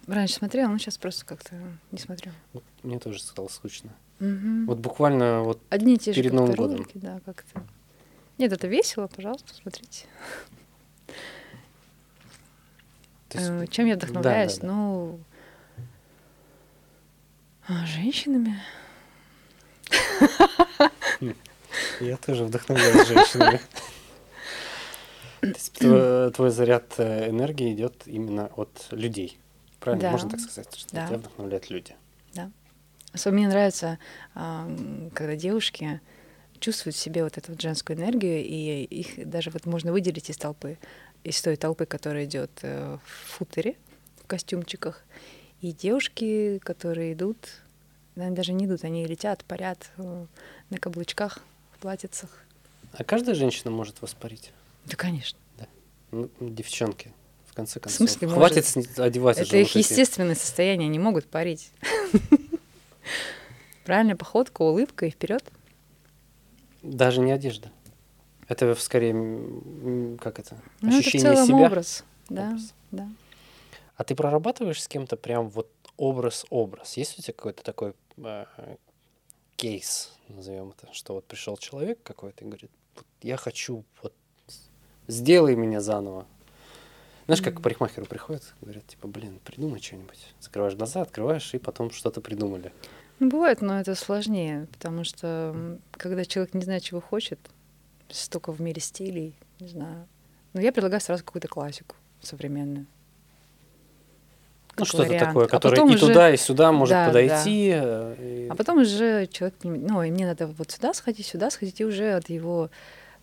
Раньше 0.06 0.34
смотрела, 0.34 0.68
но 0.68 0.78
сейчас 0.78 0.98
просто 0.98 1.24
как-то 1.26 1.54
не 1.90 1.98
смотрю. 1.98 2.30
Вот 2.52 2.62
мне 2.82 2.98
тоже 2.98 3.20
стало 3.20 3.48
скучно. 3.48 3.90
Мгм. 4.20 4.66
Вот 4.66 4.78
буквально 4.78 5.42
вот 5.42 5.60
Одни 5.68 5.94
и 5.94 5.98
те 5.98 6.12
же 6.12 6.16
перед 6.22 6.30
как-то 6.32 6.42
Новым 6.46 6.54
годом. 6.56 6.88
да, 6.94 7.20
как-то. 7.24 7.62
Нет, 8.38 8.52
это 8.52 8.66
весело, 8.68 9.08
пожалуйста, 9.08 9.52
смотрите. 9.54 10.06
есть, 13.34 13.46
Э, 13.50 13.66
Чем 13.68 13.86
я 13.86 13.96
да, 13.96 14.00
да, 14.00 14.06
вдохновляюсь? 14.06 14.58
да. 14.58 14.66
Ну, 14.68 15.20
а, 17.68 17.84
женщинами. 17.86 18.60
Я 22.00 22.16
тоже 22.18 22.44
вдохновляюсь 22.44 23.08
женщинами. 23.08 23.60
То 25.40 25.48
есть 25.48 25.72
твой, 25.72 26.30
твой 26.32 26.50
заряд 26.50 26.94
э, 26.98 27.28
энергии 27.30 27.72
идет 27.72 28.02
именно 28.06 28.46
от 28.56 28.86
людей. 28.90 29.38
Правильно? 29.80 30.02
Да. 30.02 30.12
Можно 30.12 30.30
так 30.30 30.40
сказать, 30.40 30.74
что 30.74 30.94
Да. 30.94 31.06
тебя 31.06 31.18
вдохновляют 31.18 31.70
люди. 31.70 31.94
Особенно 33.12 33.38
мне 33.38 33.48
нравится, 33.48 33.98
когда 34.34 35.36
девушки 35.36 36.02
чувствуют 36.60 36.96
в 36.96 36.98
себе 36.98 37.24
вот 37.24 37.38
эту 37.38 37.52
вот 37.52 37.60
женскую 37.62 37.96
энергию, 37.98 38.44
и 38.44 38.84
их 38.84 39.26
даже 39.28 39.50
вот 39.50 39.64
можно 39.64 39.90
выделить 39.92 40.28
из 40.28 40.36
толпы, 40.36 40.78
из 41.24 41.40
той 41.40 41.56
толпы, 41.56 41.86
которая 41.86 42.24
идет 42.26 42.50
э, 42.62 42.98
в 43.02 43.28
футере, 43.28 43.76
в 44.22 44.26
костюмчиках, 44.26 45.02
и 45.60 45.72
девушки, 45.72 46.58
которые 46.58 47.14
идут, 47.14 47.36
они 48.16 48.34
даже 48.34 48.52
не 48.52 48.66
идут, 48.66 48.84
они 48.84 49.06
летят, 49.06 49.44
парят 49.44 49.90
э, 49.96 50.26
на 50.70 50.78
каблучках, 50.78 51.38
в 51.72 51.78
платьицах. 51.78 52.42
А 52.92 53.04
каждая 53.04 53.34
женщина 53.34 53.70
может 53.70 54.02
воспарить? 54.02 54.52
Да, 54.84 54.96
конечно. 54.96 55.38
Ну, 56.10 56.30
девчонки, 56.40 57.12
конце 57.56 57.80
концов. 57.80 57.96
смысле 57.98 58.28
Хватит 58.28 58.76
может? 58.76 58.98
одевать 58.98 59.38
Это 59.38 59.56
их 59.56 59.66
вот 59.68 59.76
эти- 59.76 59.78
естественное 59.78 60.34
состояние, 60.34 60.86
они 60.88 60.98
могут 60.98 61.26
парить. 61.26 61.70
Правильная 63.84 64.16
походка, 64.16 64.62
улыбка 64.62 65.06
и 65.06 65.10
вперед. 65.10 65.44
Даже 66.82 67.20
не 67.20 67.32
одежда. 67.32 67.70
Это 68.48 68.74
скорее, 68.76 69.12
как 70.20 70.38
это, 70.38 70.56
Ну, 70.80 70.88
это 70.88 70.96
в 70.96 71.00
ощущение 71.00 71.32
целом 71.34 71.46
себя. 71.48 71.66
образ. 71.66 72.04
Да, 72.28 72.48
Образ. 72.50 72.74
да. 72.92 73.08
А 73.96 74.04
ты 74.04 74.14
прорабатываешь 74.14 74.82
с 74.82 74.88
кем-то 74.88 75.16
прям 75.16 75.48
вот 75.48 75.70
образ-образ? 75.96 76.96
Есть 76.96 77.18
у 77.18 77.22
тебя 77.22 77.32
какой-то 77.34 77.62
такой 77.64 77.94
э, 78.18 78.44
кейс, 79.56 80.12
назовем 80.28 80.70
это, 80.76 80.92
что 80.92 81.14
вот 81.14 81.24
пришел 81.24 81.56
человек 81.56 81.98
какой-то 82.02 82.44
и 82.44 82.48
говорит, 82.48 82.70
«Вот 82.94 83.06
я 83.22 83.36
хочу, 83.36 83.84
вот 84.02 84.12
сделай 85.08 85.54
меня 85.56 85.80
заново. 85.80 86.26
Знаешь, 87.26 87.42
как 87.42 87.54
к 87.56 87.60
парикмахеру 87.60 88.06
приходят, 88.06 88.54
говорят, 88.60 88.86
типа, 88.86 89.08
блин, 89.08 89.40
придумай 89.44 89.80
что-нибудь. 89.80 90.34
Закрываешь 90.40 90.74
глаза, 90.76 91.02
открываешь, 91.02 91.52
и 91.54 91.58
потом 91.58 91.90
что-то 91.90 92.20
придумали. 92.20 92.72
Ну, 93.18 93.30
бывает, 93.30 93.62
но 93.62 93.80
это 93.80 93.94
сложнее, 93.94 94.68
потому 94.72 95.02
что 95.02 95.78
когда 95.92 96.24
человек 96.24 96.54
не 96.54 96.60
знает, 96.62 96.82
чего 96.84 97.00
хочет, 97.00 97.40
столько 98.08 98.52
в 98.52 98.60
мире 98.60 98.80
стилей, 98.80 99.34
не 99.58 99.68
знаю. 99.68 100.06
Но 100.52 100.60
я 100.60 100.70
предлагаю 100.72 101.00
сразу 101.00 101.24
какую-то 101.24 101.48
классику 101.48 101.96
современную. 102.22 102.86
Ну, 104.78 104.84
что-то 104.84 105.04
вариант. 105.04 105.26
такое, 105.28 105.46
А 105.46 105.48
которое 105.48 105.76
потом 105.76 105.90
и 105.90 105.94
уже- 105.94 106.06
туда, 106.08 106.30
и 106.32 106.36
сюда 106.36 106.70
может 106.70 106.92
Да, 106.92 107.06
подойти. 107.06 107.70
э, 107.74 108.16
и- 108.20 108.48
А 108.48 108.54
потом 108.54 108.78
уже 108.78 109.26
человек, 109.28 109.56
понимает, 109.58 109.88
ну, 109.90 110.02
и 110.02 110.10
мне 110.10 110.26
надо 110.26 110.46
вот 110.48 110.70
сюда 110.70 110.92
сходить, 110.92 111.24
сюда 111.26 111.50
сходить, 111.50 111.80
и 111.80 111.84
уже 111.86 112.12
от 112.12 112.28
его 112.28 112.68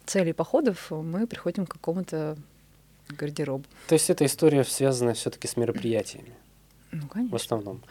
целей 0.06 0.34
походов 0.34 0.90
мы 0.90 1.28
приходим 1.28 1.68
к 1.68 1.72
какому-то 1.74 2.38
гардеробу. 3.10 3.66
То 3.88 3.94
есть 3.94 4.10
эта 4.10 4.26
история 4.26 4.64
связана 4.64 5.14
все-таки 5.14 5.48
с 5.48 5.58
мероприятиями 5.58 6.34
Ну, 6.92 7.02
в 7.02 7.10
конечно. 7.10 7.36
основном. 7.36 7.82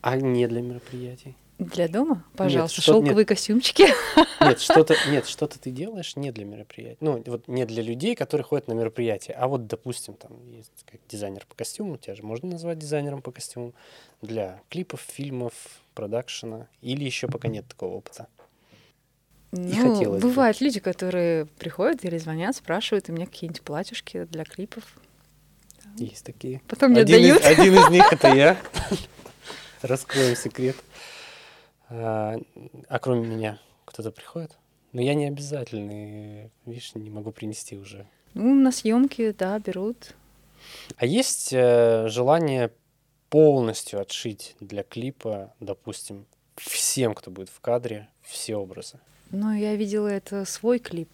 А 0.00 0.16
не 0.16 0.46
для 0.46 0.62
мероприятий? 0.62 1.34
Для 1.58 1.88
дома, 1.88 2.22
пожалуйста, 2.36 2.80
нет. 2.80 2.84
шелковые 2.84 3.24
костюмчики. 3.26 3.86
Нет, 4.40 4.60
что-то, 4.60 4.94
нет, 5.10 5.26
что-то 5.26 5.58
ты 5.58 5.72
делаешь 5.72 6.14
не 6.14 6.30
для 6.30 6.44
мероприятий. 6.44 6.98
Ну, 7.00 7.20
вот 7.26 7.48
не 7.48 7.66
для 7.66 7.82
людей, 7.82 8.14
которые 8.14 8.44
ходят 8.44 8.68
на 8.68 8.74
мероприятия. 8.74 9.32
А 9.32 9.48
вот, 9.48 9.66
допустим, 9.66 10.14
там 10.14 10.30
есть 10.52 10.70
как 10.86 11.00
дизайнер 11.08 11.44
по 11.46 11.56
костюмам, 11.56 11.98
тебя 11.98 12.14
же 12.14 12.22
можно 12.22 12.48
назвать 12.50 12.78
дизайнером 12.78 13.20
по 13.22 13.32
костюмам 13.32 13.74
для 14.22 14.60
клипов, 14.70 15.00
фильмов, 15.00 15.52
продакшена. 15.94 16.68
Или 16.80 17.02
еще 17.04 17.26
пока 17.26 17.48
нет 17.48 17.66
такого 17.66 17.96
опыта. 17.96 18.28
Ну, 19.52 19.94
хотелось 19.94 20.22
бы. 20.22 20.28
бывают 20.28 20.60
люди, 20.60 20.78
которые 20.78 21.46
приходят 21.46 22.04
или 22.04 22.18
звонят, 22.18 22.56
спрашивают 22.56 23.08
у 23.08 23.12
меня 23.12 23.26
какие-нибудь 23.26 23.62
платьюшки 23.62 24.24
для 24.24 24.44
клипов. 24.44 24.84
Есть 25.96 26.24
такие. 26.24 26.60
Потом 26.68 26.90
мне 26.90 27.00
один, 27.00 27.16
отдают. 27.16 27.40
Из, 27.40 27.46
один 27.46 27.74
из 27.74 27.88
них 27.88 28.04
это 28.12 28.28
я. 28.34 28.56
Раскроем 29.82 30.36
секрет. 30.36 30.76
А, 31.88 32.36
а 32.88 32.98
кроме 32.98 33.26
меня 33.26 33.58
кто-то 33.84 34.10
приходит? 34.10 34.52
Но 34.92 35.00
я 35.00 35.14
не 35.14 35.26
обязательный, 35.26 36.50
видишь, 36.66 36.94
не 36.94 37.10
могу 37.10 37.30
принести 37.30 37.76
уже. 37.76 38.06
Ну, 38.34 38.54
на 38.54 38.72
съемки, 38.72 39.34
да, 39.38 39.58
берут. 39.58 40.14
А 40.96 41.06
есть 41.06 41.52
э, 41.52 42.08
желание 42.08 42.70
полностью 43.30 44.00
отшить 44.00 44.56
для 44.60 44.82
клипа, 44.82 45.54
допустим, 45.60 46.26
всем, 46.56 47.14
кто 47.14 47.30
будет 47.30 47.48
в 47.48 47.60
кадре, 47.60 48.08
все 48.22 48.56
образы? 48.56 48.98
Но 49.30 49.54
я 49.54 49.76
видела 49.76 50.08
это 50.08 50.44
свой 50.44 50.78
клип. 50.78 51.10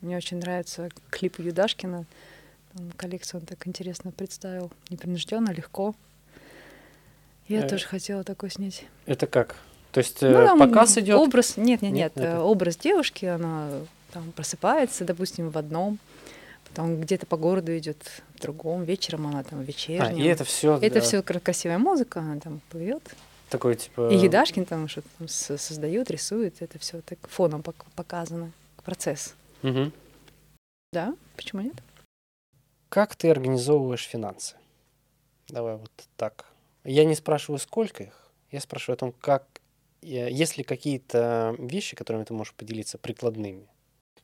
Мне 0.00 0.16
очень 0.16 0.38
нравится 0.38 0.88
клип 1.10 1.38
Юдашкина. 1.38 2.04
Там 2.74 2.90
коллекцию 2.96 3.40
он 3.40 3.46
так 3.46 3.66
интересно 3.66 4.12
представил. 4.12 4.70
Непринужденно, 4.90 5.50
легко. 5.50 5.94
Я 7.48 7.64
Э, 7.64 7.68
тоже 7.68 7.86
хотела 7.86 8.24
такой 8.24 8.50
снять. 8.50 8.84
Это 9.06 9.26
как? 9.26 9.56
То 9.92 9.98
есть 9.98 10.20
Ну, 10.20 10.28
э, 10.28 10.58
показ 10.58 10.98
идет? 10.98 11.16
Образ, 11.16 11.56
нет, 11.56 11.80
нет, 11.82 11.92
Нет, 11.92 12.16
нет, 12.16 12.24
э, 12.26 12.38
образ 12.38 12.76
девушки, 12.76 13.24
она 13.24 13.68
там 14.12 14.32
просыпается, 14.32 15.04
допустим, 15.04 15.50
в 15.50 15.56
одном, 15.58 15.98
потом 16.68 17.00
где-то 17.00 17.26
по 17.26 17.36
городу 17.36 17.76
идет 17.76 17.96
в 18.34 18.40
другом, 18.40 18.84
вечером 18.84 19.26
она 19.26 19.42
там 19.42 19.64
в 19.64 19.68
А, 20.00 20.12
и 20.12 20.22
это 20.24 20.44
все. 20.44 20.78
Это 20.78 21.00
все 21.00 21.22
красивая 21.22 21.78
музыка, 21.78 22.20
она 22.20 22.38
там 22.40 22.60
поет. 22.70 23.02
Такой 23.50 23.76
типа. 23.76 24.08
И 24.10 24.16
Едашкин 24.16 24.64
там 24.64 24.88
что-то 24.88 25.08
там 25.18 25.28
с- 25.28 25.56
создает, 25.58 26.10
рисует, 26.10 26.60
это 26.62 26.78
все 26.78 27.00
так 27.02 27.18
фоном 27.28 27.60
пок- 27.60 27.86
показано, 27.94 28.52
процесс. 28.84 29.34
Мгм. 29.62 29.92
Да, 30.92 31.14
почему 31.36 31.62
нет? 31.62 31.74
Как 32.88 33.16
ты 33.16 33.30
организовываешь 33.30 34.04
финансы? 34.06 34.56
Давай 35.48 35.76
вот 35.76 35.90
так. 36.16 36.46
Я 36.84 37.04
не 37.04 37.14
спрашиваю, 37.14 37.58
сколько 37.58 38.04
их. 38.04 38.30
Я 38.52 38.60
спрашиваю 38.60 38.94
о 38.94 38.98
том, 38.98 39.12
как, 39.12 39.44
э, 40.02 40.30
есть 40.30 40.56
ли 40.56 40.64
какие-то 40.64 41.54
вещи, 41.58 41.96
которыми 41.96 42.24
ты 42.24 42.32
можешь 42.32 42.54
поделиться, 42.54 42.96
прикладными. 42.98 43.66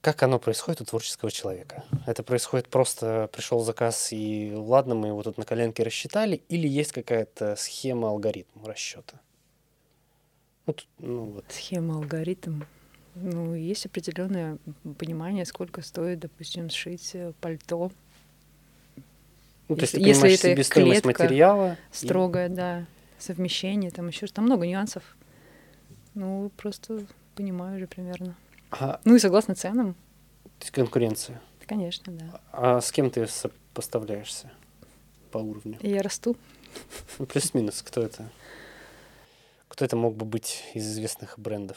Как 0.03 0.21
оно 0.25 0.41
происходит 0.41 0.81
у 0.81 0.85
творческого 0.85 1.31
человека? 1.31 1.85
Это 2.07 2.25
происходит 2.25 2.69
просто 2.69 3.31
пришел 3.33 3.61
заказ 3.61 4.09
и 4.13 4.53
ладно, 4.53 4.97
мы 4.97 5.07
его 5.09 5.23
тут 5.23 5.39
на 5.39 5.45
коленке 5.45 5.85
рассчитали, 5.85 6.43
или 6.49 6.67
есть 6.67 6.91
какая-то 6.91 7.55
схема, 7.55 8.09
алгоритм 8.09 8.65
расчета? 8.67 9.21
Ну, 10.67 10.73
тут, 10.73 10.89
ну 10.99 11.25
вот. 11.27 11.45
Схема, 11.51 11.95
алгоритм. 11.95 12.63
Ну, 13.15 13.55
есть 13.55 13.87
определенное 13.87 14.59
понимание, 14.99 15.45
сколько 15.45 15.83
стоит, 15.83 16.19
допустим, 16.19 16.69
сшить 16.69 17.11
э, 17.15 17.33
пальто 17.41 17.93
Ну, 19.69 19.77
то 19.77 19.83
есть 19.83 19.93
ты 19.93 19.99
Если- 20.01 20.09
если 20.09 20.21
понимаешь 20.21 20.39
это 20.41 20.49
себестоимость 20.49 21.03
клетка 21.03 21.23
материала. 21.23 21.73
и- 21.93 21.97
строгое, 21.97 22.49
да, 22.49 22.87
совмещение, 23.19 23.93
там 23.93 24.09
еще 24.09 24.27
там 24.27 24.47
много 24.47 24.67
нюансов. 24.67 25.17
Ну, 26.15 26.51
просто 26.57 27.05
понимаю 27.37 27.77
уже 27.77 27.87
примерно. 27.87 28.35
А, 28.73 29.01
Ну 29.05 29.15
и 29.15 29.19
согласно 29.19 29.55
ценам, 29.55 29.95
то 30.45 30.51
есть 30.65 30.71
конкуренция. 30.73 31.41
конечно, 31.67 32.13
да. 32.13 32.41
А 32.53 32.81
с 32.81 32.91
кем 32.93 33.11
ты 33.11 33.27
сопоставляешься 33.27 34.51
по 35.31 35.39
уровню? 35.39 35.79
Я 35.83 36.03
расту. 36.03 36.37
Ну, 37.19 37.27
плюс-минус, 37.27 37.83
кто 37.83 38.03
это? 38.03 38.31
Кто 39.69 39.85
это 39.85 39.97
мог 39.97 40.17
бы 40.17 40.25
быть 40.25 40.65
из 40.75 40.87
известных 40.89 41.39
брендов? 41.39 41.77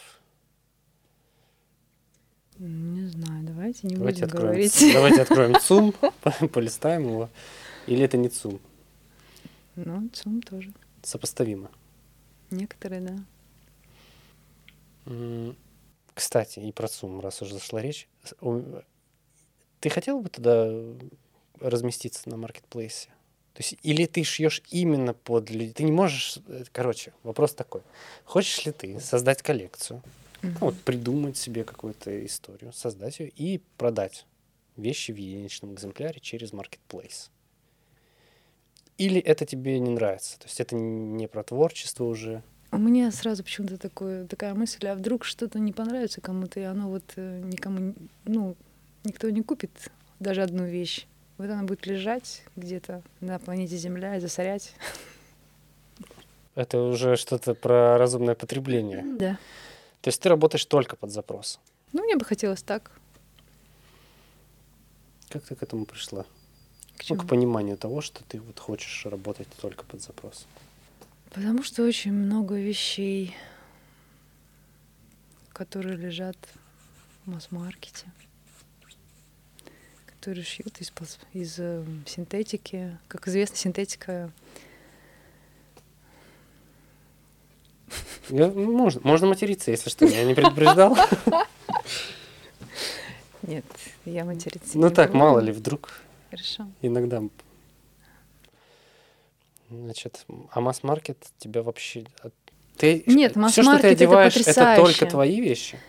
Не 2.57 3.05
знаю, 3.07 3.43
давайте 3.45 3.87
не 3.87 3.95
Давайте 3.95 4.21
будем 4.21 4.27
откроем, 4.35 4.47
говорить. 4.53 4.93
давайте 4.93 5.21
откроем 5.21 5.55
ЦУМ, 5.61 5.91
по- 5.91 6.47
полистаем 6.47 7.03
его. 7.09 7.29
Или 7.87 8.03
это 8.03 8.15
не 8.17 8.29
ЦУМ? 8.29 8.59
Ну, 9.75 10.09
ЦУМ 10.13 10.41
тоже. 10.41 10.71
Сопоставимо. 11.03 11.69
Некоторые, 12.51 13.01
да. 13.01 13.15
Кстати, 16.15 16.59
и 16.59 16.71
про 16.71 16.87
ЦУМ, 16.87 17.19
раз 17.19 17.41
уже 17.41 17.53
зашла 17.53 17.81
речь. 17.81 18.07
Ты 19.81 19.89
хотел 19.89 20.21
бы 20.21 20.29
тогда 20.29 20.71
разместиться 21.59 22.27
на 22.29 22.37
маркетплейсе? 22.37 23.09
То 23.53 23.61
есть, 23.61 23.77
или 23.83 24.05
ты 24.05 24.23
шьешь 24.23 24.61
именно 24.71 25.13
под 25.13 25.49
людей. 25.49 25.71
Ты 25.71 25.83
не 25.83 25.91
можешь... 25.91 26.39
э, 26.47 26.63
Короче, 26.71 27.13
вопрос 27.23 27.53
такой. 27.53 27.83
Хочешь 28.25 28.65
ли 28.65 28.73
ты 28.73 28.99
создать 28.99 29.41
коллекцию, 29.41 30.01
ну, 30.41 30.51
вот 30.59 30.81
придумать 30.81 31.37
себе 31.37 31.63
какую-то 31.63 32.25
историю, 32.25 32.73
создать 32.73 33.19
ее 33.19 33.29
и 33.29 33.61
продать 33.77 34.25
вещи 34.75 35.11
в 35.11 35.15
единичном 35.15 35.73
экземпляре 35.73 36.19
через 36.19 36.51
маркетплейс? 36.51 37.31
Или 38.97 39.21
это 39.21 39.45
тебе 39.45 39.79
не 39.79 39.89
нравится? 39.89 40.37
То 40.39 40.47
есть 40.47 40.59
это 40.59 40.75
не 40.75 41.27
про 41.27 41.43
творчество 41.43 42.03
уже, 42.03 42.43
У 42.75 42.77
меня 42.77 43.09
сразу 43.11 43.41
почему-то 43.41 43.77
такое, 43.77 44.27
такая 44.27 44.53
мысль, 44.53 44.85
а 44.87 44.95
вдруг 44.95 45.23
что-то 45.23 45.59
не 45.59 45.71
понравится 45.71 46.19
кому-то, 46.19 46.59
и 46.59 46.63
оно 46.63 46.89
вот 46.89 47.03
э, 47.15 47.39
никому, 47.45 47.93
ну, 48.25 48.57
никто 49.05 49.29
не 49.29 49.41
купит 49.43 49.71
даже 50.19 50.41
одну 50.41 50.65
вещь. 50.65 51.05
Вот 51.37 51.49
она 51.49 51.63
будет 51.63 51.85
лежать 51.85 52.43
где-то 52.57 53.01
на 53.21 53.39
планете 53.39 53.77
Земля 53.77 54.17
и 54.17 54.19
засорять. 54.19 54.73
Это 56.55 56.81
уже 56.81 57.15
что-то 57.15 57.53
про 57.53 57.97
разумное 57.97 58.35
потребление. 58.35 59.03
Да. 59.17 59.37
То 60.01 60.09
есть 60.09 60.21
ты 60.21 60.27
работаешь 60.27 60.65
только 60.65 60.97
под 60.97 61.11
запрос. 61.11 61.59
Ну, 61.93 62.03
мне 62.03 62.17
бы 62.17 62.25
хотелось 62.25 62.61
так. 62.61 62.91
Как 65.29 65.43
ты 65.43 65.55
к 65.55 65.63
этому 65.63 65.85
пришла? 65.85 66.23
К 66.23 66.27
Ну, 66.99 67.03
чему? 67.03 67.21
к 67.21 67.27
пониманию 67.27 67.77
того, 67.77 68.01
что 68.01 68.21
ты 68.25 68.39
вот 68.41 68.59
хочешь 68.59 69.05
работать 69.05 69.47
только 69.61 69.85
под 69.85 70.01
запрос. 70.01 70.45
Потому 71.35 71.63
что 71.63 71.83
очень 71.83 72.13
много 72.13 72.55
вещей, 72.55 73.35
которые 75.51 75.97
лежат 75.97 76.37
в 77.25 77.29
масс-маркете, 77.31 78.05
которые 80.05 80.45
шьют 80.45 80.79
из, 80.79 80.93
из 81.33 81.59
э, 81.59 81.83
синтетики. 82.05 82.97
Как 83.09 83.27
известно, 83.27 83.57
синтетика 83.57 84.31
Я- 88.29 88.47
ну, 88.47 88.71
можно, 88.71 89.01
можно 89.03 89.27
материться, 89.27 89.71
если 89.71 89.89
что, 89.89 90.05
я 90.05 90.23
не 90.23 90.35
предупреждал. 90.35 90.97
Нет, 93.41 93.65
я 94.05 94.23
материться 94.23 94.77
Ну 94.77 94.89
так, 94.89 95.13
мало 95.13 95.39
ли, 95.39 95.51
вдруг 95.51 95.99
Хорошо. 96.31 96.65
иногда. 96.81 97.21
Значит, 99.83 100.25
а 100.51 100.61
масс-маркет 100.61 101.17
тебя 101.37 101.61
вообще... 101.63 102.05
Ты, 102.77 103.03
Нет, 103.05 103.31
все, 103.31 103.31
что 103.31 103.33
ты 103.33 103.39
масс-маркет 103.39 103.85
это 103.85 103.93
одеваешь, 103.93 104.35
это, 104.35 104.43
только 104.45 104.75
потрясающе. 104.75 105.05
твои 105.05 105.41
вещи? 105.41 105.79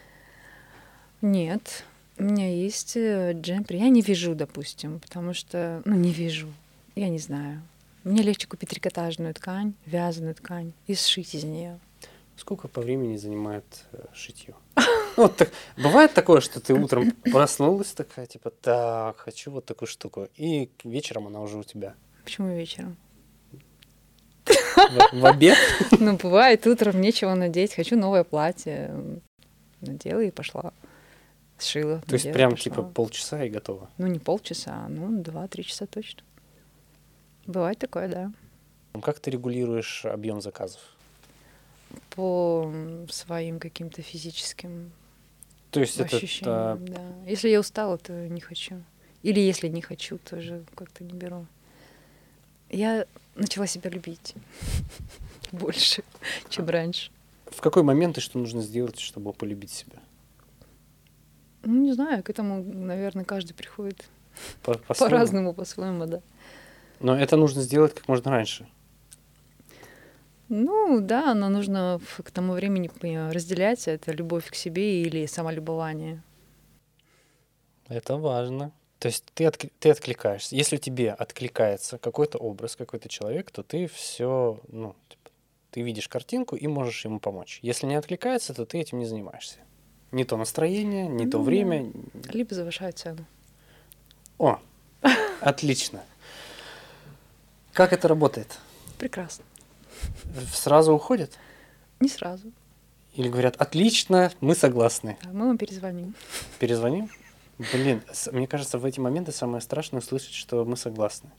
Нет, 1.20 1.84
у 2.18 2.24
меня 2.24 2.48
есть 2.48 2.96
э, 2.96 3.32
джемпер. 3.32 3.76
Я 3.76 3.88
не 3.88 4.02
вяжу, 4.02 4.34
допустим, 4.34 5.00
потому 5.00 5.34
что, 5.34 5.82
ну, 5.84 5.94
не 5.94 6.12
вяжу. 6.12 6.48
Я 6.94 7.08
не 7.08 7.18
знаю. 7.18 7.62
Мне 8.04 8.22
легче 8.22 8.46
купить 8.46 8.70
трикотажную 8.70 9.34
ткань, 9.34 9.74
вязаную 9.84 10.34
ткань 10.34 10.72
и 10.86 10.94
сшить 10.94 11.34
из 11.34 11.44
нее. 11.44 11.80
Сколько 12.36 12.68
по 12.68 12.80
времени 12.80 13.16
занимает 13.16 13.64
э, 13.92 14.04
шитье? 14.14 14.54
Ну, 15.16 15.22
вот 15.22 15.36
так, 15.36 15.50
бывает 15.78 16.12
такое, 16.12 16.42
что 16.42 16.60
ты 16.60 16.74
утром 16.74 17.10
проснулась 17.32 17.92
такая, 17.92 18.26
типа, 18.26 18.50
так, 18.50 19.16
хочу 19.16 19.50
вот 19.50 19.64
такую 19.64 19.88
штуку, 19.88 20.28
и 20.36 20.68
вечером 20.84 21.26
она 21.26 21.40
уже 21.40 21.56
у 21.56 21.62
тебя. 21.62 21.94
Почему 22.22 22.54
вечером? 22.54 22.98
В, 24.90 25.20
в 25.20 25.26
обед? 25.26 25.56
Ну, 25.98 26.16
бывает, 26.16 26.66
утром 26.66 27.00
нечего 27.00 27.34
надеть, 27.34 27.74
хочу 27.74 27.96
новое 27.96 28.24
платье. 28.24 28.94
Надела 29.80 30.20
и 30.20 30.30
пошла. 30.30 30.72
Сшила. 31.58 32.02
То 32.06 32.14
есть 32.14 32.32
прям 32.32 32.52
пошла. 32.52 32.64
типа 32.64 32.82
полчаса 32.82 33.44
и 33.44 33.48
готово. 33.48 33.88
Ну, 33.98 34.06
не 34.06 34.18
полчаса, 34.18 34.84
а, 34.86 34.88
ну, 34.88 35.22
два-три 35.22 35.64
часа 35.64 35.86
точно. 35.86 36.22
Бывает 37.46 37.78
такое, 37.78 38.08
да. 38.08 38.32
Как 39.00 39.20
ты 39.20 39.30
регулируешь 39.30 40.04
объем 40.04 40.40
заказов? 40.40 40.80
По 42.10 42.72
своим 43.08 43.58
каким-то 43.58 44.02
физическим 44.02 44.90
То 45.70 45.80
есть 45.80 45.98
это, 45.98 46.16
ощущениям, 46.16 46.86
да. 46.86 47.00
Если 47.26 47.48
я 47.48 47.60
устала, 47.60 47.98
то 47.98 48.12
не 48.28 48.40
хочу. 48.40 48.82
Или 49.22 49.40
если 49.40 49.68
не 49.68 49.82
хочу, 49.82 50.18
тоже 50.18 50.64
как-то 50.74 51.04
не 51.04 51.12
беру. 51.12 51.46
Я 52.70 53.06
начала 53.34 53.66
себя 53.66 53.90
любить 53.90 54.34
больше, 55.52 56.02
чем 56.48 56.68
раньше. 56.68 57.10
в 57.46 57.60
какой 57.60 57.82
момент 57.82 58.18
и 58.18 58.20
что 58.20 58.38
нужно 58.38 58.62
сделать, 58.62 58.98
чтобы 58.98 59.32
полюбить 59.32 59.70
себя? 59.70 59.98
Ну, 61.62 61.82
не 61.82 61.92
знаю, 61.92 62.22
к 62.22 62.30
этому, 62.30 62.62
наверное, 62.62 63.24
каждый 63.24 63.54
приходит 63.54 64.08
По- 64.62 64.78
по-своему? 64.88 65.10
по-разному, 65.14 65.54
по-своему, 65.54 66.06
да. 66.06 66.20
Но 67.00 67.16
это 67.18 67.36
нужно 67.36 67.62
сделать 67.62 67.94
как 67.94 68.08
можно 68.08 68.30
раньше. 68.30 68.66
Ну, 70.48 71.00
да, 71.00 71.34
но 71.34 71.48
нужно 71.48 72.00
к 72.22 72.30
тому 72.30 72.52
времени 72.52 72.88
разделять 73.32 73.88
это 73.88 74.12
любовь 74.12 74.48
к 74.48 74.54
себе 74.54 75.02
или 75.02 75.26
самолюбование. 75.26 76.22
Это 77.88 78.16
важно. 78.16 78.70
То 78.98 79.08
есть 79.08 79.24
ты, 79.34 79.44
отк- 79.44 79.70
ты 79.78 79.90
откликаешься. 79.90 80.56
Если 80.56 80.76
тебе 80.78 81.12
откликается 81.12 81.98
какой-то 81.98 82.38
образ, 82.38 82.76
какой-то 82.76 83.08
человек, 83.08 83.50
то 83.50 83.62
ты 83.62 83.86
все, 83.88 84.58
ну, 84.68 84.94
типа, 85.08 85.30
ты 85.70 85.82
видишь 85.82 86.08
картинку 86.08 86.56
и 86.56 86.66
можешь 86.66 87.04
ему 87.04 87.20
помочь. 87.20 87.58
Если 87.62 87.86
не 87.86 87.94
откликается, 87.96 88.54
то 88.54 88.64
ты 88.64 88.78
этим 88.78 88.98
не 88.98 89.04
занимаешься. 89.06 89.58
Не 90.12 90.24
то 90.24 90.36
настроение, 90.36 91.08
не 91.08 91.26
то 91.28 91.38
Ну 91.38 91.44
да. 91.44 91.50
время. 91.50 91.92
Либо 92.32 92.54
завышаю 92.54 92.92
цену. 92.94 93.26
О, 94.38 94.58
отлично. 95.40 96.02
Как 97.72 97.92
это 97.92 98.08
работает? 98.08 98.58
Прекрасно. 98.98 99.44
Сразу 100.54 100.92
уходят? 100.94 101.32
Не 102.00 102.08
сразу. 102.08 102.50
Или 103.14 103.28
говорят, 103.28 103.56
отлично, 103.56 104.30
мы 104.40 104.54
согласны. 104.54 105.16
Да, 105.22 105.30
мы 105.32 105.46
вам 105.46 105.58
перезвоним. 105.58 106.14
Перезвоним? 106.58 107.10
Блин, 107.58 108.02
мне 108.32 108.46
кажется, 108.46 108.78
в 108.78 108.84
эти 108.84 109.00
моменты 109.00 109.32
самое 109.32 109.60
страшное 109.62 110.00
услышать, 110.00 110.34
что 110.34 110.64
мы 110.64 110.76
согласны. 110.76 111.30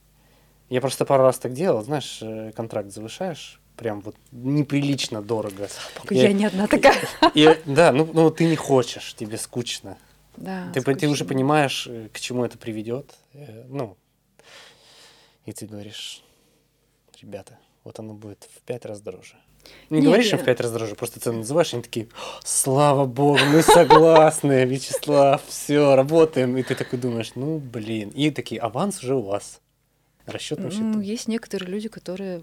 Я 0.70 0.82
просто 0.82 1.06
пару 1.06 1.24
раз 1.24 1.38
так 1.40 1.54
делал, 1.54 1.84
знаешь, 1.84 2.20
э, 2.22 2.52
контракт 2.54 2.92
завышаешь, 2.92 3.62
прям 3.78 4.02
вот 4.02 4.16
неприлично 4.32 5.22
дорого. 5.22 5.70
Я, 6.10 6.34
не 6.34 6.46
одна 6.46 6.68
такая. 6.68 6.96
И, 7.36 7.62
да, 7.66 7.92
ну, 7.92 8.10
ну 8.12 8.32
ты 8.32 8.46
не 8.46 8.56
хочешь, 8.56 9.14
тебе 9.14 9.38
скучно. 9.38 9.98
Да, 10.36 10.72
ты, 10.74 10.82
по- 10.82 10.94
ты 10.94 11.08
уже 11.08 11.24
скучно. 11.24 11.34
понимаешь, 11.36 11.88
э, 11.88 12.10
к 12.12 12.20
чему 12.20 12.44
это 12.44 12.58
приведет. 12.58 13.14
э, 13.34 13.64
Ну, 13.70 13.96
и 15.46 15.54
ты 15.54 15.66
говоришь, 15.68 16.22
ребята, 17.22 17.58
вот 17.84 18.00
оно 18.00 18.14
будет 18.14 18.48
в 18.56 18.62
пять 18.62 18.86
раз 18.86 19.00
дороже. 19.02 19.36
Не 19.90 19.98
Нет, 20.00 20.06
говоришь 20.06 20.32
я- 20.32 20.38
в 20.38 20.44
пять 20.44 20.60
раз 20.60 20.72
дороже, 20.72 20.96
просто 20.96 21.20
цену 21.20 21.40
называешь, 21.40 21.72
и 21.72 21.76
они 21.78 21.84
такие, 21.84 22.08
слава 22.44 23.06
богу, 23.06 23.40
мы 23.52 23.62
согласны, 23.62 24.66
Вячеслав, 24.66 25.42
все, 25.48 25.96
работаем. 25.96 26.58
И 26.58 26.64
ты 26.64 26.76
такой 26.76 27.00
думаешь, 27.00 27.32
ну, 27.36 27.58
блин. 27.58 28.10
И 28.10 28.32
такие, 28.32 28.60
аванс 28.60 29.02
уже 29.02 29.16
у 29.16 29.22
вас. 29.22 29.62
Расчет 30.26 30.60
на 30.60 30.70
Ну, 30.70 31.00
есть 31.00 31.30
некоторые 31.30 31.70
люди, 31.72 31.88
которые, 31.88 32.42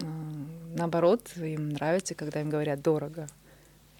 э, 0.00 0.04
наоборот, 0.74 1.30
им 1.36 1.68
нравится, 1.70 2.14
когда 2.16 2.40
им 2.40 2.50
говорят 2.50 2.82
дорого. 2.82 3.28